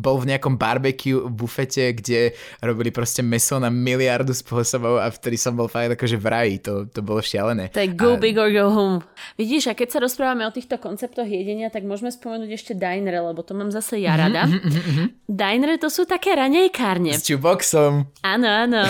[0.00, 2.32] bol v nejakom barbecue bufete, kde
[2.64, 6.54] robili proste meso na miliardu spôsobov a vtedy som bol fakt akože v raji.
[6.64, 7.68] To, to bolo šialené.
[7.76, 9.04] To je go a, big or go home.
[9.36, 13.44] Vidíš, a keď sa rozprávame o týchto konceptoch jedenia, tak môžeme spomenúť ešte dinere, lebo
[13.44, 14.48] to mám zase ja rada.
[14.48, 17.14] Mhm, Dinere to sú také ranejkárne.
[17.14, 18.08] S čuboxom.
[18.30, 18.82] Áno, áno.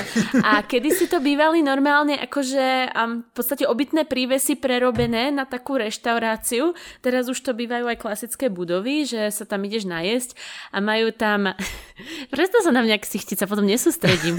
[0.44, 5.80] A kedy si to bývali normálne akože um, v podstate obytné prívesy prerobené na takú
[5.80, 6.76] reštauráciu.
[7.00, 10.36] Teraz už to bývajú aj klasické budovy, že sa tam ideš najesť
[10.76, 11.56] a majú tam...
[12.34, 14.36] Presto sa na mňa ksichtiť, sa potom nesústredím.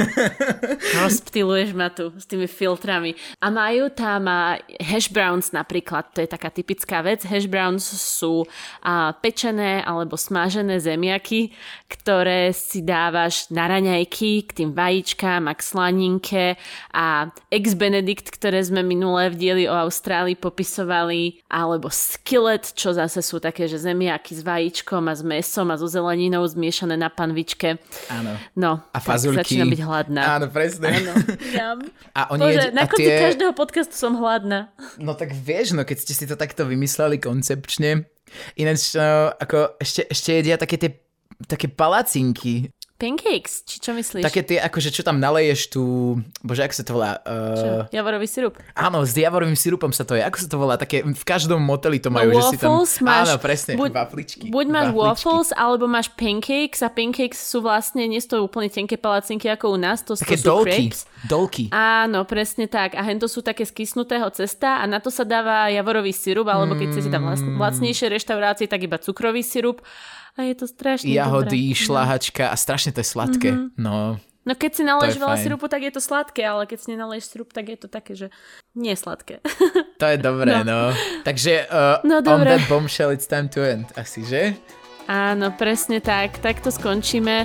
[1.01, 3.17] Rozptiluješ ma tu s tými filtrami.
[3.41, 7.25] A majú tam uh, hash browns napríklad, to je taká typická vec.
[7.25, 11.49] Hash browns sú uh, pečené alebo smažené zemiaky,
[11.89, 16.43] ktoré si dávaš na raňajky k tým vajíčkám a k slaninke
[16.91, 23.23] a ex Benedict, ktoré sme minulé v dieli o Austrálii popisovali, alebo skillet, čo zase
[23.23, 27.79] sú také, že zemiaky s vajíčkom a s mesom a so zeleninou zmiešané na panvičke.
[28.11, 28.35] Áno.
[28.59, 29.39] No, A fazulky.
[29.39, 30.21] začínam byť hladná.
[30.35, 30.91] Áno, presne.
[30.91, 31.13] Áno.
[31.55, 31.79] Jam.
[32.19, 33.23] A oni Bože, jed- na konci tie...
[33.31, 34.67] každého podcastu som hladná.
[34.99, 38.11] No tak vieš, no keď ste si to takto vymysleli koncepčne.
[38.59, 40.91] Ináč, no, ako ešte, ešte jedia také tie
[41.47, 42.69] také palacinky.
[43.01, 44.21] Pancakes, či čo myslíš?
[44.21, 45.83] Také tie, akože čo tam naleješ tú...
[46.39, 47.11] Bože, ako sa to volá?
[47.21, 48.61] Uh, Javorový sirup.
[48.71, 50.21] áno, s diavorovým sirupom sa to je.
[50.21, 50.75] Ako sa to volá?
[50.75, 52.77] Také, v každom moteli to majú, No, že si tam...
[53.01, 54.45] máš- áno, presne, buď- wafličky.
[54.47, 55.01] Buď máš Wafličky.
[55.01, 59.73] waffles, alebo máš pancakes a pancakes sú vlastne, nie sú to úplne tenké palacinky ako
[59.73, 60.69] u nás, to, Také to sú dolky.
[60.85, 60.99] crepes.
[61.23, 61.63] Dolky.
[61.71, 62.93] Áno, presne tak.
[62.93, 66.73] A hento sú také z kysnutého cesta a na to sa dáva javorový sirup, alebo
[66.73, 67.57] keď chcete tam lac- Mm.
[67.57, 69.81] lacnejšie reštaurácie, tak iba cukrový sirup.
[70.37, 71.77] A je to strašne Jahody, dobré.
[71.77, 73.49] šlahačka a strašne to je sladké.
[73.51, 73.65] Mhm.
[73.77, 75.43] No, No keď si naleješ veľa fajn.
[75.45, 78.33] sirupu, tak je to sladké, ale keď si nenaleješ sirup, tak je to také, že
[78.73, 79.37] nie sladké.
[80.01, 80.89] to je dobré, no.
[81.21, 83.85] Takže uh, No, on that bombshell it's time to end.
[83.93, 84.57] Asi, že?
[85.11, 86.39] Áno, presne tak.
[86.39, 87.43] Takto skončíme.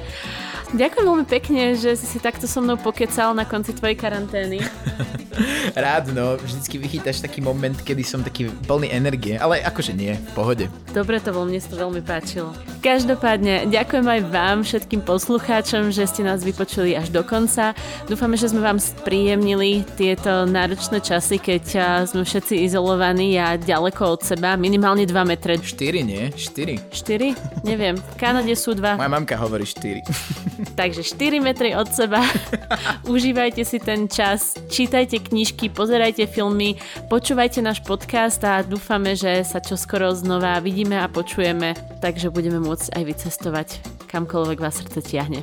[0.70, 4.62] Ďakujem veľmi pekne, že si si takto so mnou pokecal na konci tvojej karantény.
[5.74, 6.38] Rád, no.
[6.38, 9.34] Vždycky vychytáš taký moment, kedy som taký plný energie.
[9.34, 10.64] Ale akože nie, v pohode.
[10.94, 12.54] Dobre to bolo, mne sa to veľmi páčilo.
[12.82, 17.74] Každopádne, ďakujem aj vám, všetkým poslucháčom, že ste nás vypočuli až do konca.
[18.06, 21.64] Dúfame, že sme vám spríjemnili tieto náročné časy, keď
[22.06, 25.58] sme všetci izolovaní a ďaleko od seba, minimálne 2 metre.
[25.58, 26.30] 4, nie?
[26.30, 26.94] 4.
[26.94, 27.55] 4?
[27.64, 29.00] Neviem, v Kanade sú 2.
[29.00, 30.04] Moja mamka hovorí 4.
[30.80, 32.20] Takže 4 metry od seba.
[33.09, 36.76] Užívajte si ten čas, čítajte knižky, pozerajte filmy,
[37.09, 41.72] počúvajte náš podcast a dúfame, že sa čoskoro znova vidíme a počujeme,
[42.04, 43.68] takže budeme môcť aj vycestovať
[44.11, 45.40] kamkoľvek vás srdce tiahne.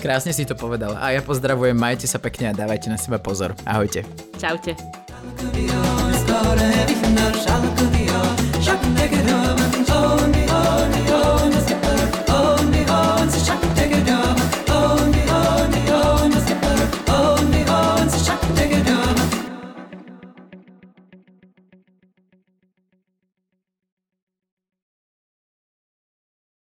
[0.00, 0.96] Krásne si to povedal.
[0.96, 3.52] A ja pozdravujem, majte sa pekne a dávajte na seba pozor.
[3.68, 4.00] Ahojte.
[4.40, 4.72] Čaute.